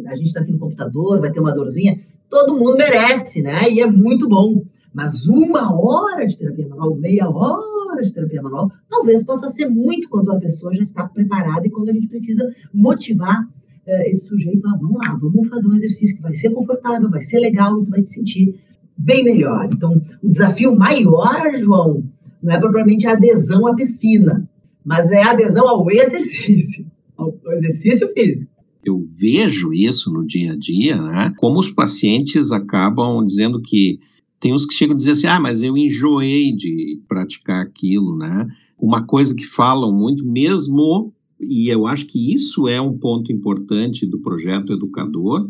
a 0.06 0.14
gente 0.14 0.28
está 0.28 0.40
aqui 0.40 0.52
no 0.52 0.58
computador, 0.58 1.20
vai 1.20 1.32
ter 1.32 1.40
uma 1.40 1.54
dorzinha, 1.54 1.98
todo 2.30 2.56
mundo 2.56 2.76
merece, 2.76 3.42
né? 3.42 3.70
E 3.70 3.80
é 3.80 3.86
muito 3.86 4.28
bom. 4.28 4.62
Mas 4.92 5.26
uma 5.26 5.74
hora 5.74 6.26
de 6.26 6.36
terapia 6.36 6.68
manual, 6.68 6.94
meia 6.96 7.28
hora 7.28 8.02
de 8.02 8.12
terapia 8.12 8.42
manual, 8.42 8.70
talvez 8.88 9.24
possa 9.24 9.48
ser 9.48 9.68
muito 9.68 10.08
quando 10.08 10.32
a 10.32 10.38
pessoa 10.38 10.72
já 10.72 10.82
está 10.82 11.06
preparada 11.06 11.66
e 11.66 11.70
quando 11.70 11.90
a 11.90 11.92
gente 11.92 12.08
precisa 12.08 12.48
motivar 12.72 13.42
uh, 13.42 14.02
esse 14.06 14.26
sujeito 14.26 14.66
a, 14.66 14.76
vamos 14.76 14.98
lá, 15.06 15.16
vamos 15.20 15.48
fazer 15.48 15.68
um 15.68 15.74
exercício 15.74 16.16
que 16.16 16.22
vai 16.22 16.34
ser 16.34 16.50
confortável, 16.50 17.10
vai 17.10 17.20
ser 17.20 17.38
legal 17.38 17.78
e 17.78 17.84
tu 17.84 17.90
vai 17.90 18.02
te 18.02 18.08
sentir 18.08 18.54
bem 18.98 19.24
melhor. 19.24 19.68
Então, 19.72 20.02
o 20.22 20.28
desafio 20.28 20.76
maior, 20.76 21.56
João, 21.60 22.02
não 22.42 22.52
é 22.52 22.58
propriamente 22.58 23.06
a 23.06 23.12
adesão 23.12 23.66
à 23.66 23.74
piscina, 23.74 24.48
mas 24.84 25.10
é 25.10 25.22
a 25.22 25.30
adesão 25.30 25.68
ao 25.68 25.88
exercício, 25.90 26.86
ao 27.16 27.32
exercício 27.52 28.08
físico. 28.12 28.50
Eu 28.84 29.06
vejo 29.10 29.72
isso 29.72 30.10
no 30.12 30.26
dia 30.26 30.52
a 30.52 30.56
dia, 30.56 30.96
né? 31.00 31.32
Como 31.36 31.58
os 31.60 31.70
pacientes 31.70 32.50
acabam 32.52 33.22
dizendo 33.24 33.60
que 33.60 33.98
tem 34.40 34.54
uns 34.54 34.64
que 34.64 34.72
chegam 34.72 34.94
a 34.94 34.96
dizer 34.96 35.12
assim: 35.12 35.26
ah, 35.26 35.40
mas 35.40 35.62
eu 35.62 35.76
enjoei 35.76 36.52
de 36.54 37.00
praticar 37.08 37.60
aquilo, 37.60 38.16
né? 38.16 38.48
Uma 38.78 39.04
coisa 39.04 39.34
que 39.34 39.44
falam 39.44 39.92
muito, 39.92 40.24
mesmo, 40.24 41.12
e 41.40 41.68
eu 41.68 41.86
acho 41.86 42.06
que 42.06 42.32
isso 42.32 42.68
é 42.68 42.80
um 42.80 42.96
ponto 42.96 43.32
importante 43.32 44.06
do 44.06 44.20
projeto 44.20 44.72
educador, 44.72 45.46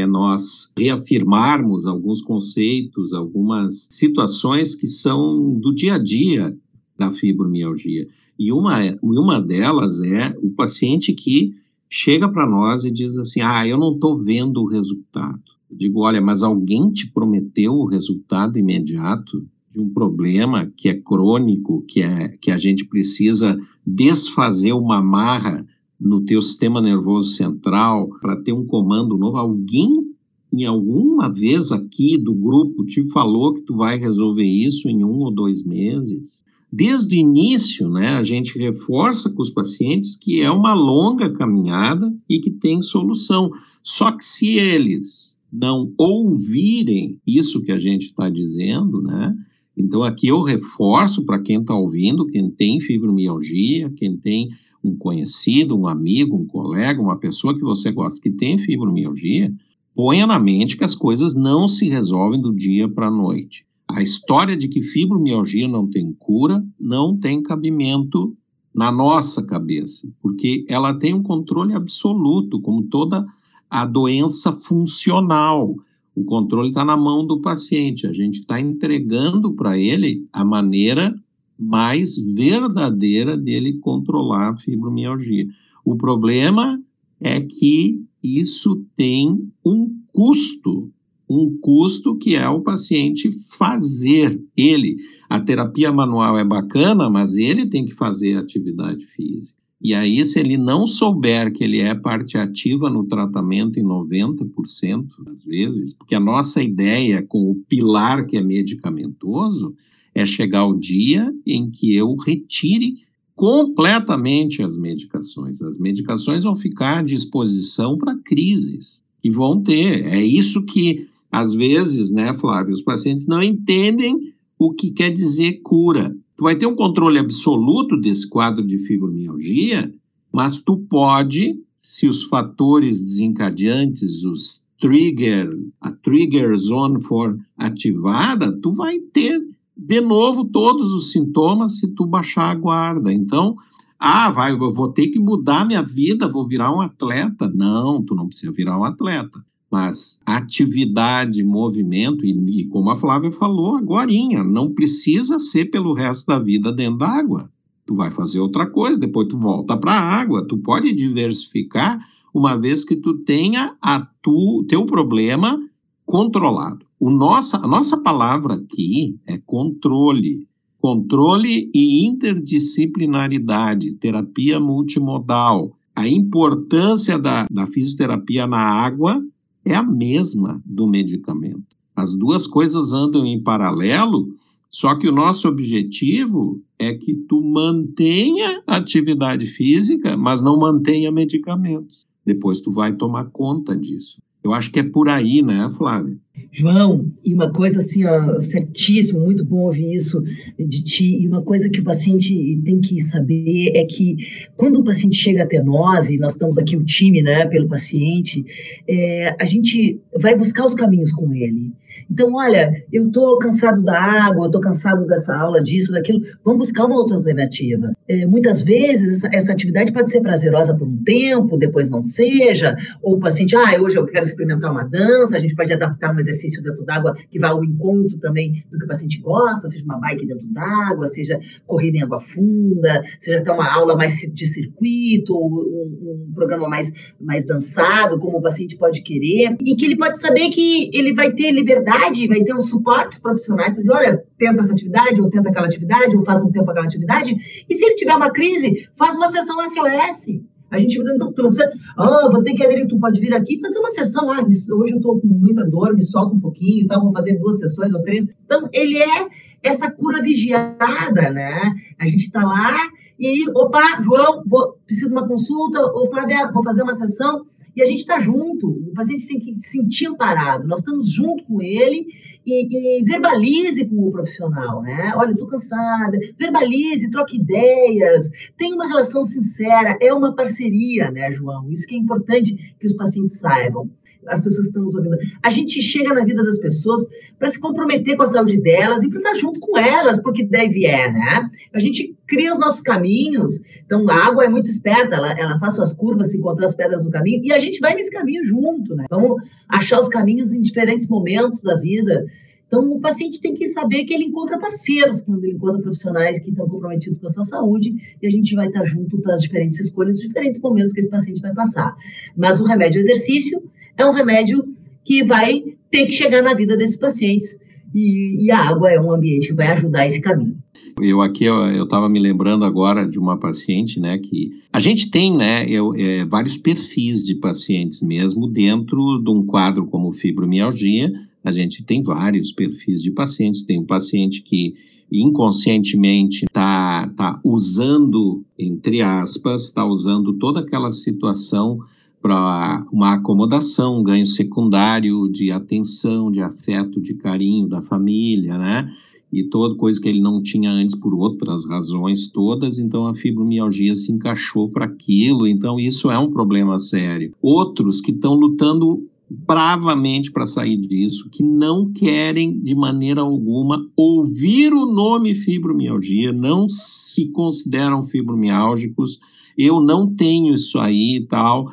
é 0.00 0.06
nós 0.06 0.72
reafirmarmos 0.76 1.86
alguns 1.86 2.20
conceitos, 2.20 3.12
algumas 3.12 3.86
situações 3.90 4.74
que 4.74 4.86
são 4.86 5.54
do 5.58 5.72
dia 5.72 5.94
a 5.94 5.98
dia 5.98 6.56
da 6.98 7.10
fibromialgia. 7.10 8.06
E 8.38 8.52
uma, 8.52 8.78
uma 9.00 9.40
delas 9.40 10.02
é 10.02 10.34
o 10.42 10.50
paciente 10.50 11.12
que 11.12 11.54
chega 11.88 12.28
para 12.28 12.48
nós 12.48 12.84
e 12.84 12.90
diz 12.90 13.16
assim: 13.16 13.40
Ah, 13.40 13.66
eu 13.66 13.78
não 13.78 13.92
estou 13.94 14.18
vendo 14.18 14.60
o 14.62 14.68
resultado. 14.68 15.42
Eu 15.70 15.76
digo: 15.76 16.00
Olha, 16.00 16.20
mas 16.20 16.42
alguém 16.42 16.90
te 16.90 17.10
prometeu 17.12 17.72
o 17.74 17.86
resultado 17.86 18.58
imediato 18.58 19.46
de 19.72 19.80
um 19.80 19.88
problema 19.90 20.72
que 20.76 20.88
é 20.88 20.94
crônico, 20.94 21.84
que, 21.88 22.00
é, 22.00 22.28
que 22.40 22.50
a 22.50 22.56
gente 22.56 22.84
precisa 22.84 23.58
desfazer 23.86 24.72
uma 24.72 25.02
marra 25.02 25.66
no 26.00 26.24
teu 26.24 26.40
sistema 26.40 26.80
nervoso 26.80 27.30
central 27.30 28.08
para 28.20 28.36
ter 28.36 28.52
um 28.52 28.66
comando 28.66 29.16
novo, 29.16 29.36
alguém 29.36 30.14
em 30.52 30.64
alguma 30.64 31.28
vez 31.28 31.72
aqui 31.72 32.16
do 32.16 32.32
grupo 32.32 32.84
te 32.84 33.08
falou 33.10 33.54
que 33.54 33.62
tu 33.62 33.76
vai 33.76 33.98
resolver 33.98 34.44
isso 34.44 34.88
em 34.88 35.04
um 35.04 35.18
ou 35.20 35.32
dois 35.32 35.64
meses? 35.64 36.44
Desde 36.72 37.14
o 37.14 37.18
início, 37.18 37.88
né, 37.88 38.10
a 38.10 38.22
gente 38.22 38.58
reforça 38.58 39.30
com 39.30 39.42
os 39.42 39.50
pacientes 39.50 40.16
que 40.16 40.40
é 40.40 40.50
uma 40.50 40.74
longa 40.74 41.32
caminhada 41.32 42.12
e 42.28 42.40
que 42.40 42.50
tem 42.50 42.80
solução. 42.80 43.50
Só 43.82 44.10
que 44.12 44.24
se 44.24 44.58
eles 44.58 45.38
não 45.52 45.92
ouvirem 45.96 47.16
isso 47.26 47.62
que 47.62 47.70
a 47.70 47.78
gente 47.78 48.06
está 48.06 48.28
dizendo, 48.28 49.00
né, 49.02 49.36
então 49.76 50.02
aqui 50.02 50.28
eu 50.28 50.42
reforço 50.42 51.24
para 51.24 51.40
quem 51.40 51.60
está 51.60 51.76
ouvindo, 51.76 52.26
quem 52.26 52.50
tem 52.50 52.80
fibromialgia, 52.80 53.92
quem 53.96 54.16
tem 54.16 54.50
um 54.84 54.96
conhecido, 54.96 55.78
um 55.78 55.86
amigo, 55.86 56.36
um 56.36 56.46
colega, 56.46 57.00
uma 57.00 57.18
pessoa 57.18 57.54
que 57.54 57.62
você 57.62 57.90
gosta 57.90 58.20
que 58.20 58.30
tem 58.30 58.58
fibromialgia, 58.58 59.52
ponha 59.94 60.26
na 60.26 60.38
mente 60.38 60.76
que 60.76 60.84
as 60.84 60.94
coisas 60.94 61.34
não 61.34 61.66
se 61.66 61.88
resolvem 61.88 62.40
do 62.40 62.54
dia 62.54 62.88
para 62.88 63.08
a 63.08 63.10
noite. 63.10 63.64
A 63.88 64.02
história 64.02 64.56
de 64.56 64.68
que 64.68 64.82
fibromialgia 64.82 65.68
não 65.68 65.88
tem 65.88 66.12
cura 66.12 66.64
não 66.78 67.16
tem 67.16 67.42
cabimento 67.42 68.36
na 68.74 68.90
nossa 68.90 69.46
cabeça, 69.46 70.08
porque 70.20 70.64
ela 70.68 70.92
tem 70.92 71.14
um 71.14 71.22
controle 71.22 71.74
absoluto, 71.74 72.60
como 72.60 72.82
toda 72.82 73.24
a 73.70 73.86
doença 73.86 74.52
funcional. 74.52 75.76
O 76.14 76.24
controle 76.24 76.68
está 76.68 76.84
na 76.84 76.96
mão 76.96 77.24
do 77.24 77.40
paciente. 77.40 78.06
A 78.06 78.12
gente 78.12 78.40
está 78.40 78.60
entregando 78.60 79.52
para 79.52 79.78
ele 79.78 80.26
a 80.32 80.44
maneira 80.44 81.14
mais 81.58 82.16
verdadeira 82.16 83.36
dele 83.36 83.78
controlar 83.78 84.50
a 84.50 84.56
fibromialgia. 84.56 85.46
O 85.84 85.96
problema 85.96 86.80
é 87.20 87.40
que 87.40 88.02
isso 88.22 88.84
tem 88.96 89.50
um 89.64 89.94
custo, 90.12 90.90
um 91.28 91.58
custo 91.60 92.16
que 92.16 92.36
é 92.36 92.48
o 92.48 92.60
paciente 92.60 93.30
fazer 93.58 94.40
ele. 94.56 94.96
a 95.28 95.40
terapia 95.40 95.92
manual 95.92 96.38
é 96.38 96.44
bacana, 96.44 97.10
mas 97.10 97.36
ele 97.36 97.66
tem 97.66 97.84
que 97.84 97.94
fazer 97.94 98.36
atividade 98.36 99.04
física. 99.06 99.58
E 99.84 99.92
aí, 99.92 100.24
se 100.24 100.40
ele 100.40 100.56
não 100.56 100.86
souber 100.86 101.52
que 101.52 101.62
ele 101.62 101.78
é 101.78 101.94
parte 101.94 102.38
ativa 102.38 102.88
no 102.88 103.04
tratamento 103.04 103.78
em 103.78 103.84
90% 103.84 105.22
das 105.22 105.44
vezes, 105.44 105.92
porque 105.92 106.14
a 106.14 106.20
nossa 106.20 106.62
ideia 106.62 107.22
com 107.22 107.50
o 107.50 107.56
pilar 107.68 108.24
que 108.24 108.38
é 108.38 108.42
medicamentoso 108.42 109.74
é 110.14 110.24
chegar 110.24 110.66
o 110.66 110.78
dia 110.78 111.32
em 111.46 111.70
que 111.70 111.94
eu 111.94 112.14
retire 112.14 113.02
completamente 113.34 114.62
as 114.62 114.76
medicações. 114.76 115.60
As 115.60 115.78
medicações 115.78 116.44
vão 116.44 116.54
ficar 116.54 116.98
à 116.98 117.02
disposição 117.02 117.98
para 117.98 118.16
crises 118.16 119.02
que 119.20 119.30
vão 119.30 119.60
ter. 119.60 120.06
É 120.06 120.22
isso 120.22 120.64
que, 120.64 121.08
às 121.30 121.54
vezes, 121.54 122.12
né, 122.12 122.32
Flávio, 122.34 122.72
os 122.72 122.82
pacientes 122.82 123.26
não 123.26 123.42
entendem 123.42 124.32
o 124.58 124.72
que 124.72 124.90
quer 124.90 125.10
dizer 125.10 125.60
cura. 125.62 126.16
Tu 126.36 126.42
vai 126.42 126.56
ter 126.56 126.66
um 126.66 126.76
controle 126.76 127.18
absoluto 127.18 127.96
desse 127.96 128.28
quadro 128.28 128.64
de 128.64 128.78
fibromialgia, 128.78 129.92
mas 130.32 130.60
tu 130.60 130.76
pode, 130.88 131.58
se 131.76 132.08
os 132.08 132.24
fatores 132.24 133.00
desencadeantes, 133.00 134.24
os 134.24 134.62
trigger, 134.80 135.50
a 135.80 135.90
trigger 135.90 136.56
zone 136.56 137.02
for 137.02 137.38
ativada, 137.56 138.52
tu 138.60 138.72
vai 138.72 138.98
ter 138.98 139.40
de 139.76 140.00
novo 140.00 140.44
todos 140.44 140.92
os 140.92 141.10
sintomas 141.12 141.78
se 141.78 141.94
tu 141.94 142.06
baixar 142.06 142.50
a 142.50 142.54
guarda. 142.54 143.12
Então, 143.12 143.56
ah, 143.98 144.30
vai, 144.30 144.52
eu 144.52 144.72
vou 144.72 144.92
ter 144.92 145.08
que 145.08 145.18
mudar 145.18 145.66
minha 145.66 145.82
vida, 145.82 146.28
vou 146.28 146.46
virar 146.46 146.74
um 146.74 146.80
atleta. 146.80 147.48
Não, 147.48 148.02
tu 148.02 148.14
não 148.14 148.26
precisa 148.26 148.52
virar 148.52 148.78
um 148.78 148.84
atleta 148.84 149.44
mas 149.74 150.20
atividade, 150.24 151.42
movimento, 151.42 152.24
e, 152.24 152.60
e 152.60 152.64
como 152.66 152.90
a 152.90 152.96
Flávia 152.96 153.32
falou 153.32 153.74
agora, 153.74 154.08
não 154.44 154.72
precisa 154.72 155.40
ser 155.40 155.64
pelo 155.64 155.92
resto 155.94 156.28
da 156.28 156.38
vida 156.38 156.72
dentro 156.72 156.98
da 156.98 157.08
água. 157.08 157.50
Tu 157.84 157.92
vai 157.92 158.08
fazer 158.12 158.38
outra 158.38 158.70
coisa, 158.70 159.00
depois 159.00 159.26
tu 159.26 159.36
volta 159.36 159.76
para 159.76 159.90
a 159.90 160.20
água, 160.20 160.46
tu 160.46 160.58
pode 160.58 160.92
diversificar 160.92 161.98
uma 162.32 162.56
vez 162.56 162.84
que 162.84 162.94
tu 162.94 163.18
tenha 163.24 163.74
a 163.82 164.06
tu, 164.22 164.64
teu 164.68 164.86
problema 164.86 165.58
controlado. 166.06 166.83
O 167.04 167.10
nossa, 167.10 167.58
a 167.58 167.68
nossa 167.68 167.98
palavra 167.98 168.54
aqui 168.54 169.20
é 169.26 169.36
controle. 169.36 170.48
Controle 170.80 171.70
e 171.74 172.06
interdisciplinaridade, 172.06 173.92
terapia 173.96 174.58
multimodal. 174.58 175.76
A 175.94 176.08
importância 176.08 177.18
da, 177.18 177.46
da 177.50 177.66
fisioterapia 177.66 178.46
na 178.46 178.56
água 178.56 179.22
é 179.66 179.74
a 179.74 179.82
mesma 179.82 180.62
do 180.64 180.86
medicamento. 180.86 181.76
As 181.94 182.14
duas 182.14 182.46
coisas 182.46 182.94
andam 182.94 183.26
em 183.26 183.38
paralelo, 183.38 184.34
só 184.70 184.94
que 184.94 185.06
o 185.06 185.14
nosso 185.14 185.46
objetivo 185.46 186.58
é 186.78 186.94
que 186.94 187.12
tu 187.14 187.42
mantenha 187.42 188.62
atividade 188.66 189.46
física, 189.46 190.16
mas 190.16 190.40
não 190.40 190.58
mantenha 190.58 191.12
medicamentos. 191.12 192.06
Depois 192.24 192.62
tu 192.62 192.70
vai 192.70 192.94
tomar 192.94 193.26
conta 193.26 193.76
disso. 193.76 194.22
Eu 194.42 194.54
acho 194.54 194.70
que 194.70 194.80
é 194.80 194.82
por 194.82 195.10
aí, 195.10 195.42
né, 195.42 195.68
Flávia? 195.70 196.18
João, 196.50 197.12
e 197.24 197.32
uma 197.32 197.52
coisa 197.52 197.78
assim, 197.78 198.04
ó, 198.04 198.40
certíssimo, 198.40 199.20
muito 199.20 199.44
bom 199.44 199.60
ouvir 199.60 199.94
isso 199.94 200.22
de 200.58 200.82
ti. 200.82 201.20
E 201.20 201.28
uma 201.28 201.42
coisa 201.42 201.68
que 201.68 201.80
o 201.80 201.84
paciente 201.84 202.60
tem 202.64 202.80
que 202.80 203.00
saber 203.00 203.70
é 203.74 203.84
que 203.84 204.16
quando 204.56 204.80
o 204.80 204.84
paciente 204.84 205.16
chega 205.16 205.44
até 205.44 205.62
nós, 205.62 206.10
e 206.10 206.18
nós 206.18 206.32
estamos 206.32 206.58
aqui 206.58 206.76
o 206.76 206.84
time, 206.84 207.22
né, 207.22 207.46
pelo 207.46 207.68
paciente, 207.68 208.44
é, 208.88 209.34
a 209.40 209.44
gente 209.44 210.00
vai 210.20 210.36
buscar 210.36 210.64
os 210.64 210.74
caminhos 210.74 211.12
com 211.12 211.32
ele. 211.32 211.72
Então, 212.10 212.34
olha, 212.34 212.84
eu 212.92 213.06
estou 213.06 213.38
cansado 213.38 213.82
da 213.82 213.98
água, 213.98 214.44
eu 214.44 214.46
estou 214.46 214.60
cansado 214.60 215.06
dessa 215.06 215.34
aula, 215.34 215.62
disso, 215.62 215.92
daquilo. 215.92 216.22
Vamos 216.44 216.68
buscar 216.68 216.86
uma 216.86 216.96
outra 216.96 217.16
alternativa. 217.16 217.92
É, 218.08 218.26
muitas 218.26 218.62
vezes, 218.62 219.24
essa, 219.24 219.36
essa, 219.36 219.52
atividade 219.52 219.92
pode 219.92 220.10
ser 220.10 220.20
prazerosa 220.20 220.76
por 220.76 220.86
um 220.86 220.96
tempo, 221.04 221.56
depois 221.56 221.88
não 221.88 222.02
seja. 222.02 222.76
Ou 223.02 223.14
o 223.14 223.18
paciente, 223.18 223.56
ah, 223.56 223.80
hoje 223.80 223.96
eu 223.96 224.06
quero 224.06 224.24
experimentar 224.24 224.70
uma 224.70 224.84
dança, 224.84 225.36
a 225.36 225.38
gente 225.38 225.54
pode 225.54 225.72
adaptar 225.72 226.12
um 226.12 226.18
exercício 226.24 226.62
dentro 226.62 226.84
d'água 226.84 227.16
que 227.30 227.38
vá 227.38 227.48
ao 227.48 227.64
encontro 227.64 228.18
também 228.18 228.64
do 228.70 228.78
que 228.78 228.84
o 228.84 228.88
paciente 228.88 229.20
gosta, 229.20 229.68
seja 229.68 229.84
uma 229.84 229.98
bike 229.98 230.26
dentro 230.26 230.46
d'água, 230.52 231.06
seja 231.06 231.38
corrida 231.66 231.98
em 231.98 232.02
água 232.02 232.20
funda, 232.20 233.02
seja 233.20 233.38
até 233.38 233.52
uma 233.52 233.72
aula 233.72 233.96
mais 233.96 234.14
de 234.14 234.46
circuito, 234.46 235.34
um, 235.34 236.28
um 236.28 236.32
programa 236.34 236.68
mais, 236.68 236.92
mais 237.20 237.46
dançado, 237.46 238.18
como 238.18 238.38
o 238.38 238.42
paciente 238.42 238.76
pode 238.76 239.02
querer. 239.02 239.56
E 239.60 239.76
que 239.76 239.84
ele 239.84 239.96
pode 239.96 240.20
saber 240.20 240.50
que 240.50 240.90
ele 240.92 241.14
vai 241.14 241.32
ter 241.32 241.50
liberdade 241.52 242.26
vai 242.28 242.42
ter 242.42 242.54
os 242.54 242.68
suportes 242.68 243.18
profissionais 243.18 243.70
para 243.72 243.80
dizer, 243.80 243.92
olha, 243.92 244.24
tenta 244.38 244.60
essa 244.60 244.72
atividade, 244.72 245.20
ou 245.20 245.30
tenta 245.30 245.48
aquela 245.48 245.66
atividade, 245.66 246.16
ou 246.16 246.24
faz 246.24 246.42
um 246.42 246.50
tempo 246.50 246.70
aquela 246.70 246.86
atividade. 246.86 247.34
E 247.68 247.74
se 247.74 247.84
ele 247.84 247.94
tiver 247.94 248.14
uma 248.14 248.30
crise, 248.30 248.88
faz 248.96 249.16
uma 249.16 249.28
sessão 249.28 249.56
SOS. 249.60 250.53
A 250.70 250.78
gente 250.78 250.98
então, 250.98 251.32
tu 251.32 251.42
não 251.42 251.50
precisa, 251.50 251.70
ah, 251.96 252.28
vou 252.30 252.42
ter 252.42 252.54
que 252.54 252.64
aderir, 252.64 252.86
tu 252.86 252.98
pode 252.98 253.20
vir 253.20 253.32
aqui 253.34 253.60
fazer 253.60 253.78
uma 253.78 253.90
sessão. 253.90 254.30
Ah, 254.30 254.42
hoje 254.42 254.92
eu 254.92 254.96
estou 254.96 255.20
com 255.20 255.26
muita 255.28 255.64
dor, 255.64 255.94
me 255.94 256.02
solta 256.02 256.34
um 256.34 256.40
pouquinho, 256.40 256.84
então 256.84 257.02
vou 257.02 257.12
fazer 257.12 257.38
duas 257.38 257.58
sessões 257.58 257.92
ou 257.92 258.02
três. 258.02 258.26
Então, 258.44 258.68
ele 258.72 258.98
é 258.98 259.28
essa 259.62 259.90
cura 259.90 260.20
vigiada, 260.20 261.30
né? 261.30 261.72
A 261.98 262.08
gente 262.08 262.24
está 262.24 262.44
lá 262.44 262.76
e, 263.18 263.48
opa, 263.50 264.00
João, 264.02 264.42
vou, 264.46 264.76
preciso 264.84 265.08
de 265.08 265.12
uma 265.12 265.28
consulta, 265.28 265.80
ou 265.80 266.10
Flávia, 266.10 266.50
vou 266.52 266.62
fazer 266.62 266.82
uma 266.82 266.94
sessão 266.94 267.46
e 267.76 267.82
a 267.82 267.86
gente 267.86 267.98
está 267.98 268.20
junto, 268.20 268.68
o 268.68 268.92
paciente 268.94 269.26
tem 269.26 269.40
que 269.40 269.54
se 269.60 269.70
sentir 269.70 270.06
amparado, 270.06 270.66
nós 270.66 270.78
estamos 270.78 271.10
junto 271.10 271.44
com 271.44 271.60
ele 271.60 272.06
e, 272.46 273.00
e 273.00 273.04
verbalize 273.04 273.88
com 273.88 274.08
o 274.08 274.12
profissional, 274.12 274.82
né? 274.82 275.12
Olha, 275.16 275.32
estou 275.32 275.48
cansada, 275.48 276.18
verbalize, 276.38 277.10
troque 277.10 277.36
ideias, 277.36 278.28
tenha 278.56 278.74
uma 278.74 278.86
relação 278.86 279.22
sincera, 279.22 279.96
é 280.00 280.12
uma 280.12 280.34
parceria, 280.34 281.10
né, 281.10 281.30
João? 281.32 281.70
Isso 281.70 281.86
que 281.86 281.94
é 281.94 281.98
importante 281.98 282.74
que 282.78 282.86
os 282.86 282.94
pacientes 282.94 283.38
saibam 283.38 283.90
as 284.28 284.40
pessoas 284.40 284.66
que 284.66 284.70
estão 284.70 284.82
nos 284.82 284.94
ouvindo. 284.94 285.16
A 285.42 285.50
gente 285.50 285.80
chega 285.80 286.12
na 286.14 286.24
vida 286.24 286.42
das 286.42 286.58
pessoas 286.58 287.06
para 287.38 287.48
se 287.48 287.60
comprometer 287.60 288.16
com 288.16 288.22
a 288.22 288.26
saúde 288.26 288.60
delas 288.60 289.02
e 289.02 289.08
para 289.08 289.18
estar 289.18 289.34
junto 289.34 289.60
com 289.60 289.78
elas, 289.78 290.20
porque 290.20 290.44
deve 290.44 290.86
é, 290.86 291.10
né? 291.10 291.48
A 291.72 291.78
gente 291.78 292.16
cria 292.26 292.52
os 292.52 292.58
nossos 292.58 292.80
caminhos. 292.80 293.60
Então, 293.84 294.08
a 294.08 294.26
água 294.26 294.44
é 294.44 294.48
muito 294.48 294.68
esperta, 294.68 295.16
ela, 295.16 295.32
ela 295.38 295.58
faz 295.58 295.74
suas 295.74 295.92
curvas, 295.92 296.30
se 296.30 296.38
encontrar 296.38 296.66
as 296.66 296.74
pedras 296.74 297.04
no 297.04 297.10
caminho, 297.10 297.44
e 297.44 297.52
a 297.52 297.58
gente 297.58 297.80
vai 297.80 297.94
nesse 297.94 298.10
caminho 298.10 298.44
junto, 298.44 298.94
né? 298.94 299.06
Vamos 299.10 299.42
achar 299.68 300.00
os 300.00 300.08
caminhos 300.08 300.52
em 300.52 300.60
diferentes 300.60 301.08
momentos 301.08 301.62
da 301.62 301.76
vida. 301.76 302.24
Então, 302.66 302.90
o 302.90 303.00
paciente 303.00 303.40
tem 303.40 303.54
que 303.54 303.68
saber 303.68 304.04
que 304.04 304.12
ele 304.12 304.24
encontra 304.24 304.58
parceiros 304.58 305.20
quando 305.22 305.44
ele 305.44 305.54
encontra 305.54 305.80
profissionais 305.80 306.40
que 306.40 306.50
estão 306.50 306.68
comprometidos 306.68 307.18
com 307.18 307.26
a 307.26 307.30
sua 307.30 307.44
saúde 307.44 307.94
e 308.20 308.26
a 308.26 308.30
gente 308.30 308.52
vai 308.56 308.66
estar 308.66 308.84
junto 308.84 309.16
para 309.18 309.34
as 309.34 309.42
diferentes 309.42 309.78
escolhas, 309.78 310.16
os 310.16 310.22
diferentes 310.22 310.60
momentos 310.60 310.92
que 310.92 310.98
esse 310.98 311.08
paciente 311.08 311.40
vai 311.40 311.54
passar. 311.54 311.94
Mas 312.36 312.58
o 312.58 312.64
remédio 312.64 312.98
é 312.98 313.02
o 313.02 313.04
exercício 313.04 313.62
é 313.96 314.04
um 314.04 314.12
remédio 314.12 314.64
que 315.04 315.22
vai 315.22 315.62
ter 315.90 316.06
que 316.06 316.12
chegar 316.12 316.42
na 316.42 316.54
vida 316.54 316.76
desses 316.76 316.96
pacientes 316.96 317.58
e, 317.94 318.44
e 318.44 318.50
a 318.50 318.58
água 318.58 318.90
é 318.90 319.00
um 319.00 319.12
ambiente 319.12 319.48
que 319.48 319.54
vai 319.54 319.68
ajudar 319.68 320.06
esse 320.06 320.20
caminho. 320.20 320.56
Eu 321.00 321.20
aqui 321.20 321.44
eu 321.44 321.84
estava 321.84 322.08
me 322.08 322.20
lembrando 322.20 322.64
agora 322.64 323.08
de 323.08 323.18
uma 323.18 323.38
paciente, 323.38 323.98
né, 323.98 324.18
que 324.18 324.52
a 324.72 324.78
gente 324.78 325.10
tem, 325.10 325.36
né, 325.36 325.68
eu, 325.68 325.92
é, 325.94 326.24
vários 326.24 326.56
perfis 326.56 327.24
de 327.24 327.34
pacientes 327.34 328.02
mesmo 328.02 328.46
dentro 328.48 329.20
de 329.22 329.30
um 329.30 329.44
quadro 329.44 329.86
como 329.86 330.12
fibromialgia. 330.12 331.12
A 331.42 331.50
gente 331.50 331.84
tem 331.84 332.02
vários 332.02 332.52
perfis 332.52 333.02
de 333.02 333.10
pacientes. 333.10 333.64
Tem 333.64 333.78
um 333.78 333.84
paciente 333.84 334.42
que 334.42 334.74
inconscientemente 335.12 336.44
está 336.46 337.06
tá 337.16 337.40
usando, 337.44 338.42
entre 338.58 339.02
aspas, 339.02 339.64
está 339.64 339.84
usando 339.84 340.32
toda 340.38 340.60
aquela 340.60 340.90
situação 340.90 341.78
para 342.24 342.86
uma 342.90 343.16
acomodação, 343.16 343.98
um 343.98 344.02
ganho 344.02 344.24
secundário 344.24 345.28
de 345.28 345.50
atenção, 345.50 346.32
de 346.32 346.40
afeto, 346.40 346.98
de 346.98 347.12
carinho 347.16 347.68
da 347.68 347.82
família, 347.82 348.56
né? 348.56 348.90
E 349.30 349.44
toda 349.50 349.76
coisa 349.76 350.00
que 350.00 350.08
ele 350.08 350.22
não 350.22 350.42
tinha 350.42 350.70
antes 350.70 350.94
por 350.94 351.12
outras 351.12 351.68
razões 351.68 352.26
todas, 352.28 352.78
então 352.78 353.06
a 353.06 353.14
fibromialgia 353.14 353.94
se 353.94 354.10
encaixou 354.10 354.70
para 354.70 354.86
aquilo, 354.86 355.46
então 355.46 355.78
isso 355.78 356.10
é 356.10 356.18
um 356.18 356.30
problema 356.30 356.78
sério. 356.78 357.34
Outros 357.42 358.00
que 358.00 358.12
estão 358.12 358.32
lutando 358.32 359.06
bravamente 359.28 360.32
para 360.32 360.46
sair 360.46 360.78
disso, 360.78 361.28
que 361.30 361.42
não 361.42 361.92
querem 361.92 362.58
de 362.58 362.74
maneira 362.74 363.20
alguma 363.20 363.86
ouvir 363.94 364.72
o 364.72 364.86
nome 364.86 365.34
fibromialgia, 365.34 366.32
não 366.32 366.70
se 366.70 367.30
consideram 367.32 368.02
fibromiálgicos, 368.02 369.18
eu 369.58 369.78
não 369.80 370.12
tenho 370.12 370.54
isso 370.54 370.78
aí 370.78 371.16
e 371.16 371.26
tal, 371.26 371.68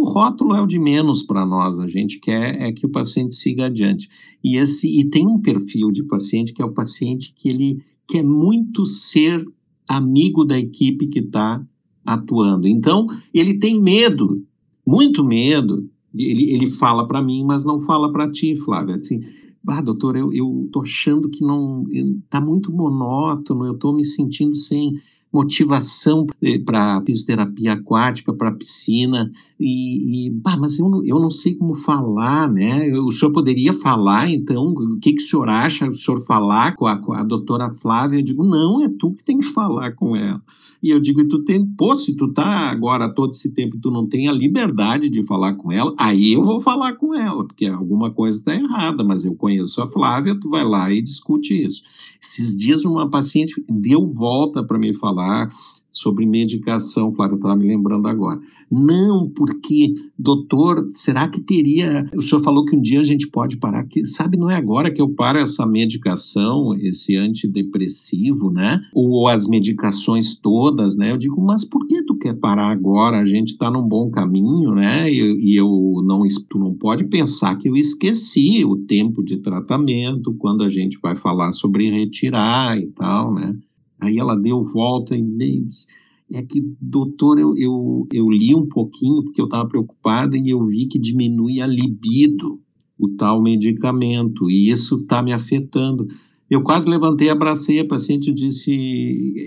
o 0.00 0.04
rótulo 0.04 0.54
é 0.54 0.62
o 0.62 0.66
de 0.66 0.78
menos 0.78 1.22
para 1.22 1.44
nós, 1.44 1.78
a 1.78 1.86
gente 1.86 2.18
quer 2.18 2.60
é 2.60 2.72
que 2.72 2.86
o 2.86 2.90
paciente 2.90 3.36
siga 3.36 3.66
adiante. 3.66 4.08
E, 4.42 4.56
esse, 4.56 4.88
e 4.98 5.04
tem 5.10 5.26
um 5.26 5.38
perfil 5.38 5.88
de 5.92 6.02
paciente 6.02 6.54
que 6.54 6.62
é 6.62 6.64
o 6.64 6.72
paciente 6.72 7.34
que 7.34 7.50
ele 7.50 7.82
quer 8.08 8.24
muito 8.24 8.86
ser 8.86 9.46
amigo 9.86 10.42
da 10.44 10.58
equipe 10.58 11.06
que 11.08 11.18
está 11.18 11.62
atuando. 12.04 12.66
Então, 12.66 13.06
ele 13.34 13.58
tem 13.58 13.78
medo, 13.78 14.42
muito 14.86 15.22
medo, 15.22 15.86
ele, 16.14 16.50
ele 16.50 16.70
fala 16.70 17.06
para 17.06 17.22
mim, 17.22 17.44
mas 17.44 17.66
não 17.66 17.78
fala 17.78 18.10
para 18.10 18.30
ti, 18.30 18.56
Flávia. 18.56 18.96
Assim, 18.96 19.20
ah, 19.68 19.82
doutor, 19.82 20.16
eu, 20.16 20.32
eu 20.32 20.66
tô 20.72 20.80
achando 20.80 21.28
que 21.28 21.44
não, 21.44 21.84
tá 22.30 22.40
muito 22.40 22.72
monótono, 22.72 23.66
eu 23.66 23.74
tô 23.74 23.92
me 23.92 24.04
sentindo 24.04 24.56
sem 24.56 24.94
motivação 25.32 26.26
eh, 26.42 26.58
para 26.58 27.02
fisioterapia 27.06 27.74
aquática, 27.74 28.32
para 28.32 28.52
piscina, 28.52 29.30
e, 29.58 30.26
e 30.26 30.30
bah, 30.30 30.56
mas 30.58 30.78
eu 30.78 30.88
não, 30.88 31.04
eu 31.04 31.20
não 31.20 31.30
sei 31.30 31.54
como 31.54 31.74
falar, 31.74 32.50
né? 32.50 32.90
O 32.98 33.10
senhor 33.10 33.32
poderia 33.32 33.72
falar, 33.72 34.30
então, 34.30 34.66
o 34.66 34.98
que, 34.98 35.12
que 35.12 35.22
o 35.22 35.26
senhor 35.26 35.48
acha, 35.48 35.88
o 35.88 35.94
senhor 35.94 36.20
falar 36.24 36.74
com 36.74 36.86
a, 36.86 36.98
com 36.98 37.12
a 37.12 37.22
doutora 37.22 37.72
Flávia? 37.72 38.18
Eu 38.18 38.24
digo, 38.24 38.44
não, 38.44 38.82
é 38.82 38.88
tu 38.88 39.12
que 39.12 39.24
tem 39.24 39.38
que 39.38 39.46
falar 39.46 39.92
com 39.92 40.16
ela. 40.16 40.42
E 40.82 40.88
eu 40.88 40.98
digo, 40.98 41.20
e 41.20 41.28
tu 41.28 41.44
tem, 41.44 41.64
pô, 41.64 41.94
se 41.94 42.16
tu 42.16 42.32
tá 42.32 42.70
agora 42.70 43.12
todo 43.12 43.32
esse 43.32 43.52
tempo 43.52 43.78
tu 43.78 43.90
não 43.90 44.06
tem 44.06 44.28
a 44.28 44.32
liberdade 44.32 45.10
de 45.10 45.22
falar 45.24 45.54
com 45.54 45.70
ela, 45.70 45.94
aí 45.98 46.32
eu 46.32 46.42
vou 46.42 46.60
falar 46.60 46.94
com 46.94 47.14
ela, 47.14 47.46
porque 47.46 47.66
alguma 47.66 48.10
coisa 48.10 48.38
está 48.38 48.54
errada, 48.54 49.04
mas 49.04 49.26
eu 49.26 49.34
conheço 49.34 49.82
a 49.82 49.86
Flávia, 49.86 50.38
tu 50.40 50.48
vai 50.48 50.64
lá 50.64 50.90
e 50.90 51.02
discute 51.02 51.66
isso. 51.66 51.82
Esses 52.22 52.54
dias 52.54 52.84
uma 52.84 53.08
paciente 53.08 53.64
deu 53.68 54.06
volta 54.06 54.64
para 54.64 54.78
me 54.78 54.94
falar 54.94 55.50
sobre 55.90 56.26
medicação, 56.26 57.10
Flávia 57.10 57.36
estava 57.36 57.56
me 57.56 57.66
lembrando 57.66 58.06
agora. 58.06 58.40
Não, 58.70 59.28
porque, 59.28 59.94
doutor, 60.18 60.84
será 60.86 61.28
que 61.28 61.40
teria. 61.40 62.06
O 62.14 62.22
senhor 62.22 62.40
falou 62.40 62.64
que 62.64 62.76
um 62.76 62.80
dia 62.80 63.00
a 63.00 63.04
gente 63.04 63.28
pode 63.28 63.56
parar, 63.56 63.84
que 63.84 64.04
sabe, 64.04 64.36
não 64.36 64.50
é 64.50 64.56
agora 64.56 64.92
que 64.92 65.02
eu 65.02 65.08
paro 65.08 65.38
essa 65.38 65.66
medicação, 65.66 66.74
esse 66.76 67.16
antidepressivo, 67.16 68.50
né? 68.50 68.80
Ou 68.94 69.28
as 69.28 69.48
medicações 69.48 70.36
todas, 70.36 70.96
né? 70.96 71.10
Eu 71.10 71.18
digo, 71.18 71.40
mas 71.40 71.64
por 71.64 71.86
que 71.86 72.02
tu 72.04 72.16
quer 72.16 72.34
parar 72.34 72.70
agora? 72.70 73.18
A 73.18 73.26
gente 73.26 73.48
está 73.48 73.70
num 73.70 73.86
bom 73.86 74.10
caminho, 74.10 74.70
né? 74.70 75.10
E, 75.10 75.52
e 75.52 75.56
eu 75.56 76.00
não, 76.04 76.22
tu 76.48 76.58
não 76.58 76.74
pode 76.74 77.04
pensar 77.04 77.56
que 77.56 77.68
eu 77.68 77.76
esqueci 77.76 78.64
o 78.64 78.76
tempo 78.76 79.22
de 79.22 79.38
tratamento 79.38 80.34
quando 80.34 80.62
a 80.62 80.68
gente 80.68 80.98
vai 81.02 81.16
falar 81.16 81.50
sobre 81.50 81.90
retirar 81.90 82.78
e 82.78 82.86
tal, 82.88 83.34
né? 83.34 83.56
Aí 84.00 84.18
ela 84.18 84.34
deu 84.34 84.62
volta 84.62 85.14
e 85.16 85.22
disse, 85.22 85.86
é 86.32 86.42
que, 86.42 86.62
doutor, 86.80 87.38
eu, 87.38 87.56
eu, 87.56 88.06
eu 88.12 88.30
li 88.30 88.54
um 88.54 88.68
pouquinho 88.68 89.24
porque 89.24 89.40
eu 89.40 89.46
estava 89.46 89.68
preocupada 89.68 90.36
e 90.36 90.50
eu 90.50 90.64
vi 90.64 90.86
que 90.86 90.98
diminui 90.98 91.60
a 91.60 91.66
libido, 91.66 92.60
o 92.96 93.08
tal 93.08 93.42
medicamento, 93.42 94.48
e 94.48 94.70
isso 94.70 94.96
está 94.96 95.22
me 95.22 95.32
afetando. 95.32 96.06
Eu 96.48 96.62
quase 96.62 96.88
levantei, 96.88 97.30
abracei 97.30 97.80
a 97.80 97.86
paciente 97.86 98.30
e 98.30 98.34
disse: 98.34 98.72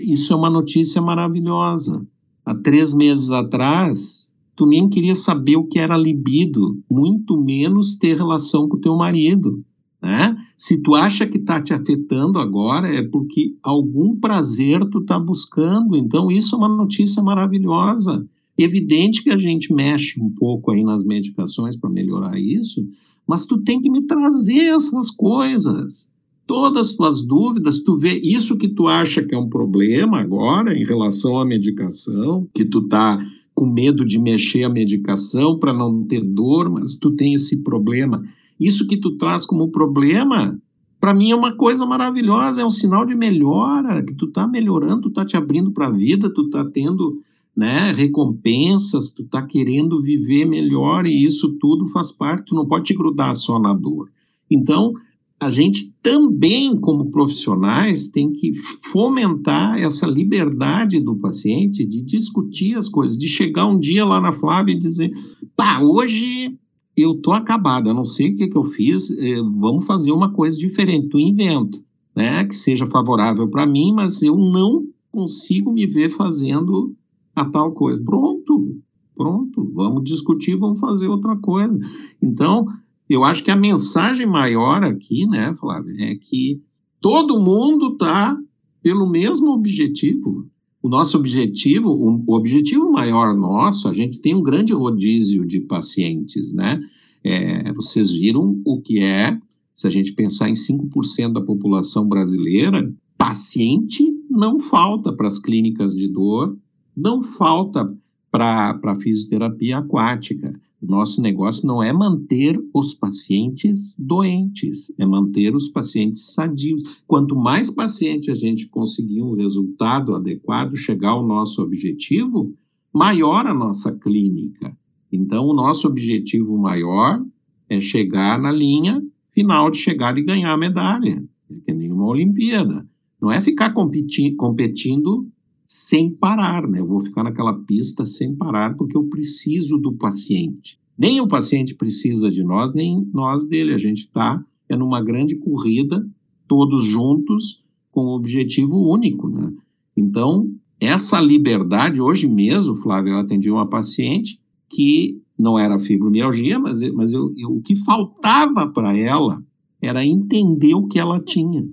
Isso 0.06 0.32
é 0.32 0.36
uma 0.36 0.50
notícia 0.50 1.00
maravilhosa. 1.00 2.06
Há 2.44 2.54
três 2.54 2.92
meses 2.92 3.30
atrás, 3.30 4.30
tu 4.54 4.66
nem 4.66 4.88
queria 4.88 5.14
saber 5.14 5.56
o 5.56 5.64
que 5.64 5.78
era 5.78 5.96
libido, 5.96 6.82
muito 6.90 7.40
menos 7.42 7.96
ter 7.96 8.16
relação 8.16 8.68
com 8.68 8.76
o 8.76 8.80
teu 8.80 8.96
marido. 8.96 9.64
Né? 10.02 10.36
Se 10.56 10.80
tu 10.82 10.94
acha 10.94 11.26
que 11.26 11.38
está 11.38 11.60
te 11.60 11.72
afetando 11.72 12.38
agora, 12.38 12.88
é 12.88 13.02
porque 13.02 13.54
algum 13.62 14.16
prazer 14.16 14.84
tu 14.88 15.00
está 15.00 15.18
buscando. 15.18 15.96
Então, 15.96 16.30
isso 16.30 16.54
é 16.54 16.58
uma 16.58 16.68
notícia 16.68 17.22
maravilhosa. 17.22 18.24
Evidente 18.56 19.22
que 19.22 19.30
a 19.30 19.38
gente 19.38 19.74
mexe 19.74 20.20
um 20.20 20.30
pouco 20.30 20.70
aí 20.70 20.84
nas 20.84 21.04
medicações 21.04 21.76
para 21.76 21.90
melhorar 21.90 22.38
isso, 22.38 22.86
mas 23.26 23.44
tu 23.44 23.58
tem 23.58 23.80
que 23.80 23.90
me 23.90 24.02
trazer 24.02 24.72
essas 24.72 25.10
coisas. 25.10 26.12
Todas 26.46 26.88
as 26.88 26.94
tuas 26.94 27.24
dúvidas, 27.24 27.80
tu 27.80 27.96
vê 27.96 28.20
isso 28.22 28.56
que 28.56 28.68
tu 28.68 28.86
acha 28.86 29.24
que 29.24 29.34
é 29.34 29.38
um 29.38 29.48
problema 29.48 30.20
agora 30.20 30.76
em 30.76 30.84
relação 30.84 31.40
à 31.40 31.44
medicação, 31.44 32.46
que 32.54 32.64
tu 32.64 32.82
tá 32.82 33.18
com 33.54 33.66
medo 33.66 34.04
de 34.04 34.18
mexer 34.18 34.64
a 34.64 34.68
medicação 34.68 35.58
para 35.58 35.72
não 35.72 36.04
ter 36.04 36.20
dor, 36.20 36.70
mas 36.70 36.94
tu 36.96 37.12
tem 37.12 37.34
esse 37.34 37.62
problema 37.62 38.22
isso 38.58 38.86
que 38.86 38.96
tu 38.96 39.16
traz 39.16 39.44
como 39.44 39.70
problema, 39.70 40.58
para 41.00 41.14
mim 41.14 41.30
é 41.30 41.36
uma 41.36 41.56
coisa 41.56 41.84
maravilhosa, 41.84 42.62
é 42.62 42.64
um 42.64 42.70
sinal 42.70 43.04
de 43.04 43.14
melhora, 43.14 44.02
que 44.02 44.14
tu 44.14 44.28
tá 44.28 44.46
melhorando, 44.46 45.02
tu 45.02 45.10
tá 45.10 45.24
te 45.24 45.36
abrindo 45.36 45.70
para 45.70 45.86
a 45.86 45.92
vida, 45.92 46.32
tu 46.32 46.48
tá 46.48 46.64
tendo 46.64 47.14
né, 47.56 47.92
recompensas, 47.92 49.10
tu 49.10 49.24
tá 49.24 49.42
querendo 49.42 50.02
viver 50.02 50.44
melhor 50.44 51.06
e 51.06 51.24
isso 51.24 51.56
tudo 51.60 51.86
faz 51.88 52.10
parte, 52.10 52.46
tu 52.46 52.54
não 52.54 52.66
pode 52.66 52.84
te 52.84 52.94
grudar 52.94 53.34
só 53.34 53.58
na 53.58 53.72
dor. 53.72 54.10
Então, 54.50 54.92
a 55.38 55.50
gente 55.50 55.92
também, 56.02 56.74
como 56.80 57.10
profissionais, 57.10 58.08
tem 58.08 58.32
que 58.32 58.52
fomentar 58.90 59.78
essa 59.78 60.06
liberdade 60.06 61.00
do 61.00 61.16
paciente 61.16 61.84
de 61.84 62.00
discutir 62.00 62.76
as 62.76 62.88
coisas, 62.88 63.18
de 63.18 63.28
chegar 63.28 63.66
um 63.66 63.78
dia 63.78 64.04
lá 64.04 64.20
na 64.20 64.32
Flávia 64.32 64.72
e 64.72 64.78
dizer, 64.78 65.12
pá, 65.54 65.80
hoje 65.80 66.58
eu 66.96 67.20
tô 67.20 67.32
acabado, 67.32 67.88
eu 67.88 67.94
não 67.94 68.04
sei 68.04 68.32
o 68.32 68.36
que, 68.36 68.48
que 68.48 68.56
eu 68.56 68.64
fiz, 68.64 69.10
eh, 69.10 69.40
vamos 69.40 69.86
fazer 69.86 70.12
uma 70.12 70.32
coisa 70.32 70.58
diferente, 70.58 71.08
tu 71.08 71.18
inventa, 71.18 71.78
né, 72.14 72.44
que 72.44 72.54
seja 72.54 72.86
favorável 72.86 73.48
para 73.48 73.66
mim, 73.66 73.92
mas 73.92 74.22
eu 74.22 74.36
não 74.36 74.86
consigo 75.10 75.72
me 75.72 75.86
ver 75.86 76.10
fazendo 76.10 76.94
a 77.34 77.44
tal 77.44 77.72
coisa. 77.72 78.02
Pronto, 78.04 78.78
pronto, 79.16 79.72
vamos 79.74 80.04
discutir, 80.04 80.56
vamos 80.56 80.78
fazer 80.78 81.08
outra 81.08 81.36
coisa. 81.36 81.76
Então, 82.22 82.66
eu 83.08 83.24
acho 83.24 83.42
que 83.44 83.50
a 83.50 83.56
mensagem 83.56 84.26
maior 84.26 84.82
aqui, 84.84 85.26
né, 85.26 85.54
Flávio, 85.54 85.94
é 86.00 86.14
que 86.16 86.60
todo 87.00 87.40
mundo 87.40 87.92
está 87.92 88.36
pelo 88.82 89.08
mesmo 89.08 89.50
objetivo, 89.52 90.46
o 90.84 90.88
nosso 90.90 91.16
objetivo, 91.16 91.88
o, 91.88 92.34
objetivo 92.34 92.92
maior 92.92 93.34
nosso, 93.34 93.88
a 93.88 93.92
gente 93.94 94.20
tem 94.20 94.34
um 94.34 94.42
grande 94.42 94.74
rodízio 94.74 95.46
de 95.46 95.58
pacientes, 95.62 96.52
né? 96.52 96.78
É, 97.24 97.72
vocês 97.72 98.10
viram 98.10 98.60
o 98.66 98.82
que 98.82 99.00
é, 99.00 99.34
se 99.74 99.86
a 99.86 99.90
gente 99.90 100.12
pensar 100.12 100.50
em 100.50 100.52
5% 100.52 101.32
da 101.32 101.40
população 101.40 102.06
brasileira, 102.06 102.94
paciente 103.16 104.04
não 104.28 104.60
falta 104.60 105.10
para 105.10 105.26
as 105.26 105.38
clínicas 105.38 105.96
de 105.96 106.06
dor, 106.06 106.54
não 106.94 107.22
falta 107.22 107.90
para 108.30 108.78
a 108.84 108.96
fisioterapia 109.00 109.78
aquática. 109.78 110.52
O 110.86 110.90
nosso 110.90 111.22
negócio 111.22 111.66
não 111.66 111.82
é 111.82 111.94
manter 111.94 112.62
os 112.74 112.94
pacientes 112.94 113.96
doentes, 113.98 114.92
é 114.98 115.06
manter 115.06 115.56
os 115.56 115.70
pacientes 115.70 116.34
sadios. 116.34 116.82
Quanto 117.06 117.34
mais 117.34 117.70
paciente 117.70 118.30
a 118.30 118.34
gente 118.34 118.68
conseguir 118.68 119.22
um 119.22 119.34
resultado 119.34 120.14
adequado, 120.14 120.76
chegar 120.76 121.10
ao 121.10 121.26
nosso 121.26 121.62
objetivo, 121.62 122.54
maior 122.92 123.46
a 123.46 123.54
nossa 123.54 123.96
clínica. 123.96 124.76
Então, 125.10 125.46
o 125.46 125.54
nosso 125.54 125.88
objetivo 125.88 126.58
maior 126.58 127.24
é 127.66 127.80
chegar 127.80 128.38
na 128.38 128.52
linha 128.52 129.02
final 129.30 129.70
de 129.70 129.78
chegar 129.78 130.18
e 130.18 130.22
ganhar 130.22 130.52
a 130.52 130.58
medalha, 130.58 131.24
é 131.50 131.54
que 131.64 131.72
nem 131.72 131.90
uma 131.90 132.06
Olimpíada. 132.06 132.86
Não 133.18 133.32
é 133.32 133.40
ficar 133.40 133.72
competi 133.72 134.32
competindo 134.32 135.26
sem 135.66 136.10
parar, 136.10 136.68
né? 136.68 136.80
Eu 136.80 136.86
vou 136.86 137.00
ficar 137.00 137.24
naquela 137.24 137.54
pista 137.54 138.04
sem 138.04 138.34
parar 138.34 138.76
porque 138.76 138.96
eu 138.96 139.04
preciso 139.04 139.78
do 139.78 139.92
paciente. 139.92 140.78
Nem 140.96 141.20
o 141.20 141.28
paciente 141.28 141.74
precisa 141.74 142.30
de 142.30 142.44
nós, 142.44 142.72
nem 142.72 143.08
nós 143.12 143.44
dele. 143.44 143.74
A 143.74 143.78
gente 143.78 144.00
está 144.00 144.44
é 144.68 144.76
numa 144.76 145.02
grande 145.02 145.36
corrida, 145.36 146.06
todos 146.46 146.84
juntos, 146.84 147.62
com 147.90 148.06
um 148.06 148.14
objetivo 148.14 148.76
único, 148.76 149.28
né? 149.28 149.52
Então, 149.96 150.50
essa 150.80 151.20
liberdade, 151.20 152.00
hoje 152.00 152.28
mesmo, 152.28 152.76
Flávio, 152.76 153.12
eu 153.12 153.18
atendi 153.18 153.50
uma 153.50 153.68
paciente 153.68 154.40
que 154.68 155.20
não 155.38 155.58
era 155.58 155.78
fibromialgia, 155.78 156.58
mas, 156.58 156.80
mas 156.92 157.12
eu, 157.12 157.32
eu, 157.36 157.50
o 157.50 157.62
que 157.62 157.76
faltava 157.76 158.66
para 158.68 158.96
ela 158.96 159.42
era 159.80 160.04
entender 160.04 160.74
o 160.74 160.86
que 160.86 160.98
ela 160.98 161.20
tinha. 161.20 161.66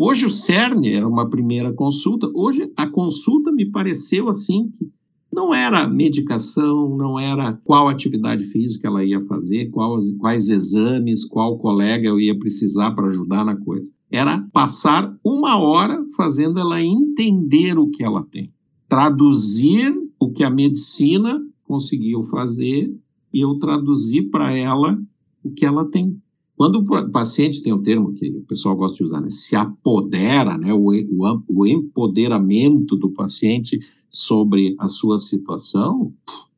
Hoje 0.00 0.24
o 0.24 0.30
CERN 0.30 0.86
era 0.86 1.08
uma 1.08 1.28
primeira 1.28 1.72
consulta, 1.72 2.30
hoje 2.32 2.70
a 2.76 2.86
consulta 2.86 3.50
me 3.50 3.68
pareceu 3.68 4.28
assim 4.28 4.70
que 4.70 4.88
não 5.32 5.52
era 5.52 5.88
medicação, 5.88 6.96
não 6.96 7.18
era 7.18 7.54
qual 7.64 7.88
atividade 7.88 8.44
física 8.44 8.86
ela 8.86 9.04
ia 9.04 9.20
fazer, 9.24 9.70
quais, 9.70 10.14
quais 10.16 10.48
exames, 10.48 11.24
qual 11.24 11.58
colega 11.58 12.06
eu 12.06 12.20
ia 12.20 12.38
precisar 12.38 12.92
para 12.92 13.08
ajudar 13.08 13.44
na 13.44 13.56
coisa. 13.56 13.92
Era 14.08 14.46
passar 14.52 15.12
uma 15.24 15.58
hora 15.58 16.00
fazendo 16.16 16.60
ela 16.60 16.80
entender 16.80 17.76
o 17.76 17.90
que 17.90 18.04
ela 18.04 18.22
tem, 18.22 18.52
traduzir 18.88 19.92
o 20.16 20.30
que 20.30 20.44
a 20.44 20.50
medicina 20.50 21.44
conseguiu 21.64 22.22
fazer 22.22 22.88
e 23.34 23.40
eu 23.40 23.58
traduzir 23.58 24.30
para 24.30 24.52
ela 24.52 24.96
o 25.42 25.50
que 25.50 25.66
ela 25.66 25.84
tem. 25.84 26.16
Quando 26.58 26.80
o 26.80 27.10
paciente 27.12 27.62
tem 27.62 27.72
um 27.72 27.80
termo 27.80 28.12
que 28.14 28.30
o 28.30 28.42
pessoal 28.42 28.74
gosta 28.74 28.96
de 28.96 29.04
usar, 29.04 29.20
né, 29.20 29.30
se 29.30 29.54
apodera, 29.54 30.58
né, 30.58 30.72
o, 30.74 30.90
o, 30.90 31.42
o 31.48 31.64
empoderamento 31.64 32.96
do 32.96 33.10
paciente 33.12 33.78
sobre 34.10 34.74
a 34.76 34.88
sua 34.88 35.18
situação, 35.18 36.12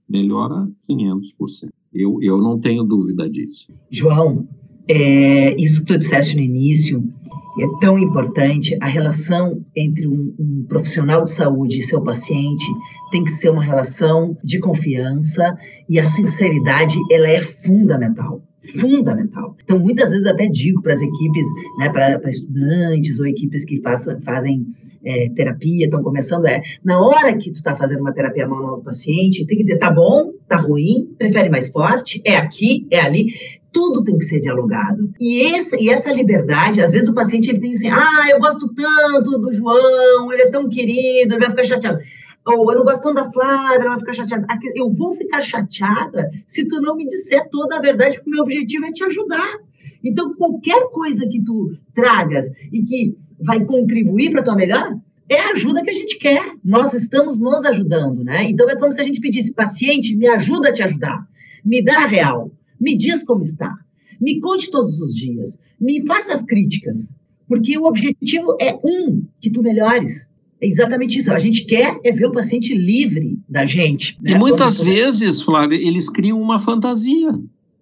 melhora 0.08 0.66
500%. 0.88 1.68
Eu, 1.92 2.16
eu 2.22 2.38
não 2.38 2.58
tenho 2.58 2.82
dúvida 2.82 3.28
disso. 3.28 3.68
João, 3.90 4.48
é, 4.88 5.54
isso 5.60 5.80
que 5.80 5.92
tu 5.92 5.98
disseste 5.98 6.34
no 6.34 6.40
início 6.40 7.04
é 7.60 7.80
tão 7.82 7.98
importante. 7.98 8.78
A 8.80 8.86
relação 8.86 9.62
entre 9.76 10.08
um, 10.08 10.34
um, 10.38 10.64
profissional 10.66 11.24
de 11.24 11.30
saúde 11.30 11.76
e 11.76 11.82
seu 11.82 12.02
paciente 12.02 12.64
tem 13.10 13.22
que 13.22 13.30
ser 13.30 13.50
uma 13.50 13.62
relação 13.62 14.34
de 14.42 14.60
confiança 14.60 15.54
e 15.86 15.98
a 15.98 16.06
sinceridade 16.06 16.96
ela 17.12 17.28
é 17.28 17.42
fundamental. 17.42 18.42
Fundamental. 18.79 19.57
Então, 19.62 19.79
muitas 19.79 20.11
vezes 20.11 20.27
até 20.27 20.46
digo 20.46 20.83
para 20.83 20.92
as 20.92 21.01
equipes, 21.01 21.46
né, 21.79 21.90
para 21.90 22.31
estudantes 22.31 23.18
ou 23.18 23.27
equipes 23.27 23.64
que 23.64 23.81
façam, 23.81 24.20
fazem 24.20 24.66
é, 25.05 25.31
terapia, 25.31 25.87
estão 25.87 26.03
começando, 26.03 26.46
é 26.46 26.62
na 26.85 27.01
hora 27.01 27.35
que 27.37 27.51
tu 27.51 27.57
está 27.57 27.75
fazendo 27.75 28.01
uma 28.01 28.12
terapia 28.12 28.46
manual 28.46 28.77
do 28.77 28.83
paciente, 28.83 29.46
tem 29.46 29.57
que 29.57 29.64
dizer, 29.64 29.79
tá 29.79 29.90
bom, 29.90 30.33
tá 30.46 30.57
ruim, 30.57 31.09
prefere 31.18 31.49
mais 31.49 31.70
forte, 31.70 32.20
é 32.25 32.37
aqui, 32.37 32.87
é 32.90 33.01
ali, 33.01 33.29
tudo 33.73 34.05
tem 34.05 34.18
que 34.18 34.25
ser 34.25 34.40
dialogado. 34.40 35.11
E, 35.18 35.55
esse, 35.55 35.77
e 35.83 35.88
essa 35.88 36.12
liberdade, 36.12 36.83
às 36.83 36.92
vezes 36.92 37.09
o 37.09 37.14
paciente 37.14 37.49
ele 37.49 37.61
tem 37.61 37.73
assim, 37.73 37.88
ah, 37.88 38.29
eu 38.31 38.40
gosto 38.40 38.73
tanto 38.75 39.38
do 39.38 39.53
João, 39.53 40.33
ele 40.33 40.42
é 40.42 40.51
tão 40.51 40.68
querido, 40.68 41.35
ele 41.35 41.40
vai 41.40 41.51
ficar 41.51 41.64
chateado 41.64 41.99
ou 42.54 42.70
eu 42.70 42.78
não 42.78 42.84
gosto 42.84 43.02
tanto 43.02 43.14
da 43.14 43.30
Flávia, 43.30 43.76
ela 43.76 43.90
vai 43.90 43.98
ficar 43.98 44.14
chateada. 44.14 44.46
Eu 44.74 44.90
vou 44.92 45.14
ficar 45.14 45.42
chateada 45.42 46.30
se 46.46 46.66
tu 46.66 46.80
não 46.80 46.96
me 46.96 47.06
disser 47.06 47.48
toda 47.50 47.76
a 47.76 47.80
verdade, 47.80 48.16
porque 48.16 48.30
o 48.30 48.32
meu 48.32 48.42
objetivo 48.42 48.86
é 48.86 48.92
te 48.92 49.04
ajudar. 49.04 49.58
Então, 50.02 50.34
qualquer 50.34 50.90
coisa 50.90 51.26
que 51.26 51.42
tu 51.42 51.76
tragas 51.94 52.46
e 52.72 52.82
que 52.82 53.16
vai 53.38 53.64
contribuir 53.64 54.30
para 54.30 54.42
tua 54.42 54.54
melhora, 54.54 54.98
é 55.28 55.38
a 55.38 55.50
ajuda 55.50 55.82
que 55.82 55.90
a 55.90 55.94
gente 55.94 56.18
quer. 56.18 56.42
Nós 56.64 56.92
estamos 56.92 57.38
nos 57.38 57.64
ajudando, 57.64 58.24
né? 58.24 58.44
Então, 58.50 58.68
é 58.68 58.76
como 58.76 58.92
se 58.92 59.00
a 59.00 59.04
gente 59.04 59.20
pedisse, 59.20 59.52
paciente, 59.52 60.16
me 60.16 60.26
ajuda 60.26 60.70
a 60.70 60.72
te 60.72 60.82
ajudar. 60.82 61.26
Me 61.64 61.84
dá 61.84 62.02
a 62.02 62.06
real. 62.06 62.50
Me 62.80 62.96
diz 62.96 63.22
como 63.22 63.42
está. 63.42 63.72
Me 64.20 64.40
conte 64.40 64.70
todos 64.70 65.00
os 65.00 65.14
dias. 65.14 65.58
Me 65.80 66.04
faça 66.06 66.32
as 66.32 66.42
críticas. 66.42 67.16
Porque 67.46 67.76
o 67.76 67.84
objetivo 67.84 68.56
é 68.60 68.78
um, 68.84 69.24
que 69.40 69.50
tu 69.50 69.62
melhores. 69.62 70.30
É 70.61 70.66
exatamente 70.66 71.18
isso. 71.18 71.33
A 71.33 71.38
gente 71.38 71.64
quer 71.64 71.99
é 72.05 72.12
ver 72.12 72.27
o 72.27 72.33
paciente 72.33 72.75
livre 72.75 73.38
da 73.49 73.64
gente. 73.64 74.18
Né? 74.20 74.33
E 74.33 74.38
muitas 74.38 74.79
Quando... 74.79 74.88
vezes, 74.88 75.40
Flávio, 75.40 75.79
eles 75.79 76.11
criam 76.11 76.40
uma 76.40 76.61
fantasia, 76.61 77.33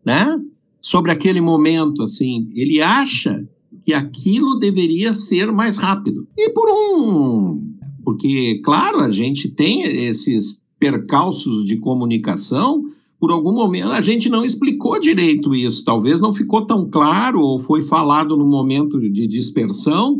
né? 0.04 0.40
Sobre 0.80 1.10
aquele 1.10 1.40
momento, 1.40 2.02
assim. 2.02 2.50
Ele 2.54 2.80
acha 2.80 3.44
que 3.84 3.92
aquilo 3.92 4.58
deveria 4.58 5.12
ser 5.12 5.50
mais 5.50 5.76
rápido. 5.76 6.26
E 6.36 6.50
por 6.50 6.68
um. 6.70 7.60
Porque, 8.04 8.60
claro, 8.64 9.00
a 9.00 9.10
gente 9.10 9.48
tem 9.48 9.82
esses 9.82 10.62
percalços 10.78 11.64
de 11.64 11.76
comunicação. 11.78 12.84
Por 13.18 13.32
algum 13.32 13.52
momento 13.52 13.90
a 13.90 14.00
gente 14.00 14.28
não 14.28 14.44
explicou 14.44 15.00
direito 15.00 15.54
isso. 15.54 15.84
Talvez 15.84 16.20
não 16.20 16.32
ficou 16.32 16.64
tão 16.64 16.88
claro 16.88 17.40
ou 17.40 17.58
foi 17.58 17.82
falado 17.82 18.36
no 18.36 18.46
momento 18.46 19.00
de 19.10 19.26
dispersão 19.26 20.16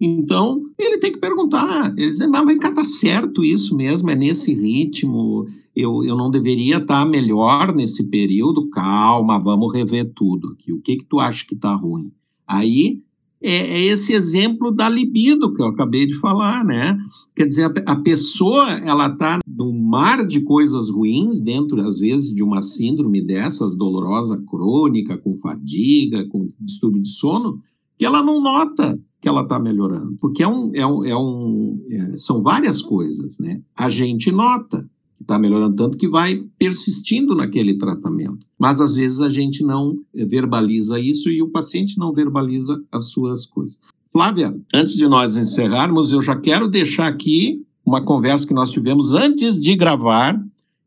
então, 0.00 0.62
ele 0.78 0.98
tem 0.98 1.12
que 1.12 1.18
perguntar, 1.18 1.92
ele 1.96 2.10
dizer, 2.10 2.28
mas 2.28 2.46
vem 2.46 2.58
cá, 2.58 2.72
tá 2.72 2.84
certo 2.84 3.44
isso 3.44 3.76
mesmo, 3.76 4.10
é 4.10 4.14
nesse 4.14 4.54
ritmo, 4.54 5.46
eu, 5.74 6.04
eu 6.04 6.16
não 6.16 6.30
deveria 6.30 6.76
estar 6.76 7.04
tá 7.04 7.06
melhor 7.06 7.74
nesse 7.74 8.08
período? 8.08 8.68
Calma, 8.70 9.38
vamos 9.38 9.72
rever 9.72 10.12
tudo 10.14 10.48
aqui. 10.48 10.72
O 10.72 10.80
que 10.80 10.96
que 10.96 11.04
tu 11.04 11.18
acha 11.20 11.44
que 11.46 11.54
tá 11.54 11.74
ruim? 11.74 12.12
Aí 12.46 13.02
é, 13.40 13.54
é, 13.54 13.84
esse 13.86 14.12
exemplo 14.12 14.72
da 14.72 14.88
libido 14.88 15.54
que 15.54 15.62
eu 15.62 15.66
acabei 15.66 16.06
de 16.06 16.14
falar, 16.14 16.64
né? 16.64 16.98
Quer 17.36 17.46
dizer, 17.46 17.64
a, 17.64 17.92
a 17.92 17.96
pessoa, 17.96 18.68
ela 18.84 19.10
tá 19.10 19.38
num 19.46 19.72
mar 19.72 20.26
de 20.26 20.40
coisas 20.40 20.90
ruins 20.90 21.40
dentro, 21.40 21.80
às 21.86 21.98
vezes, 21.98 22.34
de 22.34 22.42
uma 22.42 22.62
síndrome 22.62 23.24
dessas, 23.24 23.76
dolorosa 23.76 24.42
crônica, 24.48 25.16
com 25.16 25.36
fadiga, 25.36 26.26
com 26.28 26.50
distúrbio 26.60 27.02
de 27.02 27.10
sono, 27.10 27.60
que 27.96 28.04
ela 28.04 28.22
não 28.22 28.40
nota 28.40 28.98
que 29.20 29.28
ela 29.28 29.42
está 29.42 29.58
melhorando. 29.58 30.16
Porque 30.20 30.42
é 30.42 30.48
um, 30.48 30.70
é 30.74 30.86
um, 30.86 31.04
é 31.04 31.16
um 31.16 31.86
é, 31.90 32.16
são 32.16 32.42
várias 32.42 32.80
coisas, 32.80 33.38
né? 33.38 33.60
A 33.76 33.90
gente 33.90 34.30
nota 34.30 34.88
que 35.16 35.24
está 35.24 35.38
melhorando 35.38 35.74
tanto 35.74 35.98
que 35.98 36.08
vai 36.08 36.44
persistindo 36.58 37.34
naquele 37.34 37.74
tratamento. 37.74 38.46
Mas 38.58 38.80
às 38.80 38.94
vezes 38.94 39.20
a 39.20 39.28
gente 39.28 39.64
não 39.64 39.98
verbaliza 40.14 41.00
isso 41.00 41.28
e 41.28 41.42
o 41.42 41.48
paciente 41.48 41.98
não 41.98 42.12
verbaliza 42.12 42.80
as 42.92 43.10
suas 43.10 43.44
coisas. 43.44 43.78
Flávia, 44.12 44.56
antes 44.72 44.94
de 44.94 45.06
nós 45.06 45.36
encerrarmos, 45.36 46.12
eu 46.12 46.22
já 46.22 46.36
quero 46.36 46.68
deixar 46.68 47.08
aqui 47.08 47.62
uma 47.84 48.02
conversa 48.02 48.46
que 48.46 48.54
nós 48.54 48.70
tivemos 48.70 49.12
antes 49.12 49.58
de 49.58 49.74
gravar, 49.74 50.38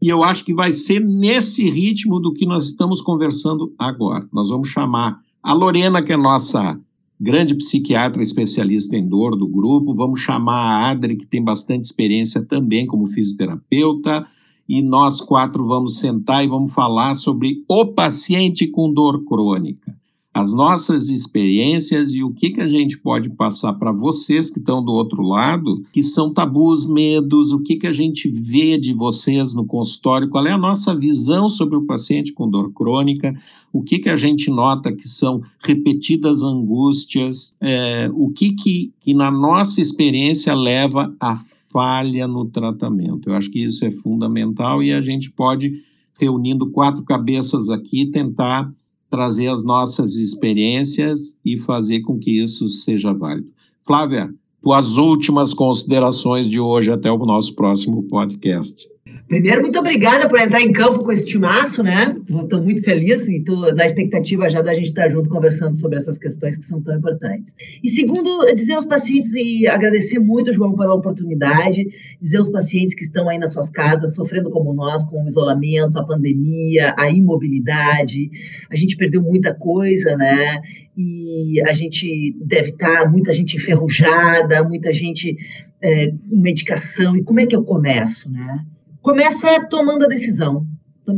e 0.01 0.09
eu 0.09 0.23
acho 0.23 0.43
que 0.43 0.53
vai 0.53 0.73
ser 0.73 0.99
nesse 0.99 1.69
ritmo 1.69 2.19
do 2.19 2.33
que 2.33 2.45
nós 2.45 2.67
estamos 2.67 3.01
conversando 3.01 3.73
agora. 3.77 4.27
Nós 4.31 4.49
vamos 4.49 4.69
chamar 4.69 5.19
a 5.43 5.53
Lorena, 5.53 6.01
que 6.01 6.13
é 6.13 6.17
nossa 6.17 6.79
grande 7.21 7.53
psiquiatra 7.53 8.23
especialista 8.23 8.97
em 8.97 9.07
dor 9.07 9.37
do 9.37 9.47
grupo. 9.47 9.93
Vamos 9.93 10.21
chamar 10.21 10.55
a 10.55 10.89
Adri, 10.89 11.15
que 11.15 11.27
tem 11.27 11.43
bastante 11.43 11.83
experiência 11.83 12.43
também 12.43 12.87
como 12.87 13.05
fisioterapeuta. 13.05 14.25
E 14.67 14.81
nós 14.81 15.21
quatro 15.21 15.67
vamos 15.67 15.99
sentar 15.99 16.43
e 16.43 16.47
vamos 16.47 16.73
falar 16.73 17.13
sobre 17.13 17.63
o 17.67 17.85
paciente 17.85 18.65
com 18.65 18.91
dor 18.91 19.23
crônica 19.25 19.90
as 20.33 20.53
nossas 20.53 21.09
experiências 21.09 22.13
e 22.13 22.23
o 22.23 22.31
que, 22.31 22.51
que 22.51 22.61
a 22.61 22.69
gente 22.69 22.97
pode 22.97 23.29
passar 23.29 23.73
para 23.73 23.91
vocês 23.91 24.49
que 24.49 24.59
estão 24.59 24.83
do 24.83 24.93
outro 24.93 25.21
lado, 25.21 25.83
que 25.91 26.01
são 26.01 26.33
tabus, 26.33 26.85
medos, 26.85 27.51
o 27.51 27.59
que, 27.59 27.75
que 27.75 27.87
a 27.87 27.91
gente 27.91 28.29
vê 28.29 28.77
de 28.77 28.93
vocês 28.93 29.53
no 29.53 29.65
consultório, 29.65 30.29
qual 30.29 30.47
é 30.47 30.51
a 30.51 30.57
nossa 30.57 30.95
visão 30.95 31.49
sobre 31.49 31.75
o 31.75 31.85
paciente 31.85 32.31
com 32.31 32.49
dor 32.49 32.71
crônica, 32.71 33.35
o 33.73 33.83
que, 33.83 33.99
que 33.99 34.09
a 34.09 34.15
gente 34.15 34.49
nota 34.49 34.93
que 34.93 35.07
são 35.07 35.41
repetidas 35.59 36.43
angústias, 36.43 37.53
é, 37.59 38.09
o 38.13 38.29
que, 38.29 38.53
que, 38.53 38.93
que 39.01 39.13
na 39.13 39.29
nossa 39.29 39.81
experiência 39.81 40.55
leva 40.55 41.13
a 41.19 41.35
falha 41.71 42.25
no 42.25 42.45
tratamento. 42.45 43.29
Eu 43.29 43.35
acho 43.35 43.49
que 43.51 43.63
isso 43.63 43.83
é 43.83 43.91
fundamental 43.91 44.81
e 44.81 44.93
a 44.93 45.01
gente 45.01 45.29
pode, 45.29 45.81
reunindo 46.17 46.69
quatro 46.69 47.03
cabeças 47.03 47.69
aqui, 47.69 48.05
tentar 48.05 48.71
trazer 49.11 49.49
as 49.49 49.63
nossas 49.63 50.15
experiências 50.15 51.37
e 51.45 51.57
fazer 51.57 51.99
com 51.99 52.17
que 52.17 52.41
isso 52.41 52.67
seja 52.69 53.13
válido. 53.13 53.49
Flávia, 53.85 54.33
tuas 54.61 54.97
últimas 54.97 55.53
considerações 55.53 56.49
de 56.49 56.59
hoje 56.59 56.91
até 56.91 57.11
o 57.11 57.25
nosso 57.25 57.53
próximo 57.53 58.03
podcast. 58.03 58.89
Primeiro, 59.31 59.61
muito 59.61 59.79
obrigada 59.79 60.27
por 60.27 60.37
entrar 60.37 60.59
em 60.59 60.73
campo 60.73 61.05
com 61.05 61.09
esse 61.09 61.25
timaço, 61.25 61.81
né? 61.81 62.17
Estou 62.29 62.61
muito 62.61 62.83
feliz 62.83 63.29
e 63.29 63.37
estou 63.37 63.73
na 63.73 63.85
expectativa 63.85 64.49
já 64.49 64.61
da 64.61 64.73
gente 64.73 64.87
estar 64.87 65.07
junto 65.07 65.29
conversando 65.29 65.77
sobre 65.77 65.97
essas 65.97 66.17
questões 66.17 66.57
que 66.57 66.65
são 66.65 66.81
tão 66.81 66.97
importantes. 66.97 67.55
E 67.81 67.89
segundo, 67.89 68.53
dizer 68.53 68.73
aos 68.73 68.85
pacientes 68.85 69.31
e 69.33 69.65
agradecer 69.67 70.19
muito, 70.19 70.51
João, 70.51 70.75
pela 70.75 70.93
oportunidade, 70.93 71.87
dizer 72.19 72.39
aos 72.39 72.49
pacientes 72.49 72.93
que 72.93 73.03
estão 73.03 73.29
aí 73.29 73.37
nas 73.37 73.53
suas 73.53 73.69
casas, 73.69 74.15
sofrendo 74.15 74.49
como 74.49 74.73
nós, 74.73 75.05
com 75.05 75.23
o 75.23 75.25
isolamento, 75.25 75.97
a 75.97 76.05
pandemia, 76.05 76.93
a 76.99 77.09
imobilidade, 77.09 78.29
a 78.69 78.75
gente 78.75 78.97
perdeu 78.97 79.21
muita 79.21 79.53
coisa, 79.53 80.13
né? 80.17 80.61
E 80.97 81.61
a 81.65 81.71
gente 81.71 82.35
deve 82.43 82.71
estar, 82.71 83.09
muita 83.09 83.31
gente 83.31 83.55
enferrujada, 83.55 84.61
muita 84.61 84.93
gente 84.93 85.37
é, 85.81 86.13
medicação. 86.29 87.15
E 87.15 87.23
como 87.23 87.39
é 87.39 87.45
que 87.45 87.55
eu 87.55 87.63
começo, 87.63 88.29
né? 88.29 88.65
Começa 89.01 89.67
tomando 89.67 90.05
a 90.05 90.07
decisão. 90.07 90.65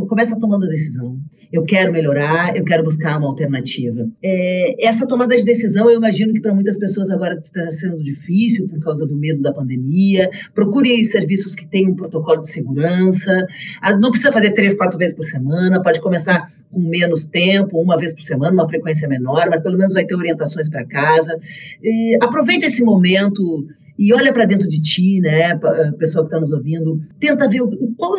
Começa 0.08 0.39
tomando 0.39 0.65
a 0.65 0.69
decisão. 0.69 1.19
Eu 1.52 1.63
quero 1.63 1.91
melhorar, 1.93 2.56
eu 2.58 2.63
quero 2.63 2.84
buscar 2.84 3.19
uma 3.19 3.28
alternativa. 3.28 4.10
É, 4.24 4.88
essa 4.88 5.06
tomada 5.06 5.36
de 5.36 5.43
decisão, 5.43 5.88
eu 5.88 5.98
imagino 5.98 6.34
que 6.34 6.41
para 6.41 6.54
muitas 6.54 6.80
pessoas 6.80 7.12
agora 7.12 7.36
está 7.36 7.69
sendo 7.69 8.04
difícil 8.04 8.67
por 8.67 8.80
causa 8.80 9.06
do 9.06 9.15
medo 9.15 9.39
da 9.39 9.54
pandemia. 9.54 10.32
Procure 10.56 11.06
serviços 11.06 11.54
que 11.54 11.67
tenham 11.67 11.91
um 11.91 11.96
protocolo 11.96 12.41
de 12.41 12.50
segurança. 12.50 13.46
Ah, 13.82 13.96
não 13.96 14.10
precisa 14.10 14.32
fazer 14.32 14.54
três, 14.54 14.74
quatro 14.74 14.98
vezes 14.98 15.15
por 15.15 15.26
semana, 15.26 15.84
pode 15.84 16.02
começar 16.02 16.52
com 16.72 16.80
menos 16.80 17.26
tempo, 17.26 17.80
uma 17.80 17.98
vez 17.98 18.15
por 18.15 18.24
semana, 18.24 18.52
uma 18.52 18.67
frequência 18.67 19.08
menor, 19.08 19.48
mas 19.48 19.62
pelo 19.62 19.78
menos 19.78 19.93
vai 19.93 20.06
ter 20.06 20.15
orientações 20.15 20.69
para 20.69 20.84
casa. 20.86 21.38
E 21.84 22.17
aproveita 22.19 22.65
esse 22.65 22.84
momento 22.84 23.67
e 23.97 24.13
olha 24.13 24.34
para 24.34 24.45
dentro 24.45 24.67
de 24.67 24.82
ti, 24.82 25.19
né, 25.19 25.51
eh, 25.51 25.91
pessoal 25.97 26.25
que 26.25 26.29
está 26.29 26.39
nos 26.39 26.51
ouvindo, 26.51 27.01
tenta 27.19 27.47
ver 27.47 27.62
o, 27.62 27.69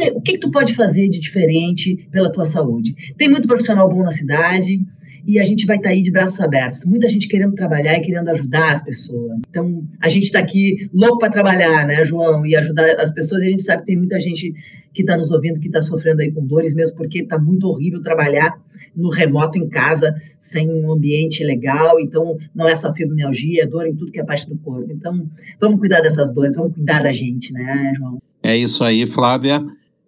é, 0.01 0.13
o 0.13 0.21
que, 0.21 0.33
que 0.33 0.39
tu 0.39 0.51
pode 0.51 0.75
fazer 0.75 1.09
de 1.09 1.21
diferente 1.21 2.09
pela 2.11 2.31
tua 2.31 2.45
saúde. 2.45 2.95
Tem 3.17 3.29
muito 3.29 3.49
profissional 3.49 3.89
bom 3.89 4.03
na 4.03 4.11
cidade 4.11 4.81
e 5.27 5.39
a 5.39 5.45
gente 5.45 5.67
vai 5.67 5.77
estar 5.77 5.89
tá 5.89 5.95
aí 5.95 6.03
de 6.03 6.11
braços 6.11 6.41
abertos. 6.41 6.85
Muita 6.85 7.09
gente 7.09 7.29
querendo 7.29 7.55
trabalhar 7.55 7.97
e 7.97 8.01
querendo 8.01 8.29
ajudar 8.29 8.73
as 8.73 8.83
pessoas. 8.83 9.41
Então, 9.49 9.83
a 10.01 10.09
gente 10.09 10.25
está 10.25 10.39
aqui 10.39 10.89
louco 10.93 11.19
para 11.19 11.31
trabalhar, 11.31 11.87
né, 11.87 12.05
João, 12.05 12.45
e 12.45 12.55
ajudar 12.57 13.01
as 13.01 13.13
pessoas. 13.13 13.43
E 13.43 13.47
a 13.47 13.51
gente 13.51 13.63
sabe 13.63 13.81
que 13.81 13.87
tem 13.87 13.97
muita 13.97 14.21
gente 14.21 14.53
que 14.93 15.03
está 15.03 15.17
nos 15.17 15.31
ouvindo 15.31 15.59
que 15.59 15.67
está 15.67 15.83
sofrendo 15.83 16.23
aí 16.23 16.31
com 16.31 16.45
dores, 16.47 16.75
mesmo 16.75 16.97
porque 16.97 17.21
está 17.21 17.39
muito 17.39 17.67
horrível 17.67 18.03
trabalhar 18.03 18.55
no 18.95 19.09
remoto 19.09 19.59
em 19.59 19.69
casa, 19.69 20.15
sem 20.39 20.71
um 20.71 20.93
ambiente 20.93 21.43
legal. 21.43 21.99
Então, 21.99 22.37
não 22.55 22.69
é 22.69 22.75
só 22.75 22.93
fibromialgia, 22.93 23.65
é 23.65 23.67
dor 23.67 23.87
em 23.87 23.95
tudo 23.95 24.13
que 24.13 24.21
é 24.21 24.25
parte 24.25 24.49
do 24.49 24.57
corpo. 24.59 24.93
Então, 24.93 25.29
vamos 25.61 25.81
cuidar 25.81 26.01
dessas 26.01 26.33
dores, 26.33 26.57
vamos 26.57 26.75
cuidar 26.75 27.03
da 27.03 27.13
gente, 27.13 27.53
né, 27.53 27.93
João? 27.97 28.19
É 28.43 28.57
isso 28.57 28.85
aí, 28.85 29.07
Flávia. 29.07 29.65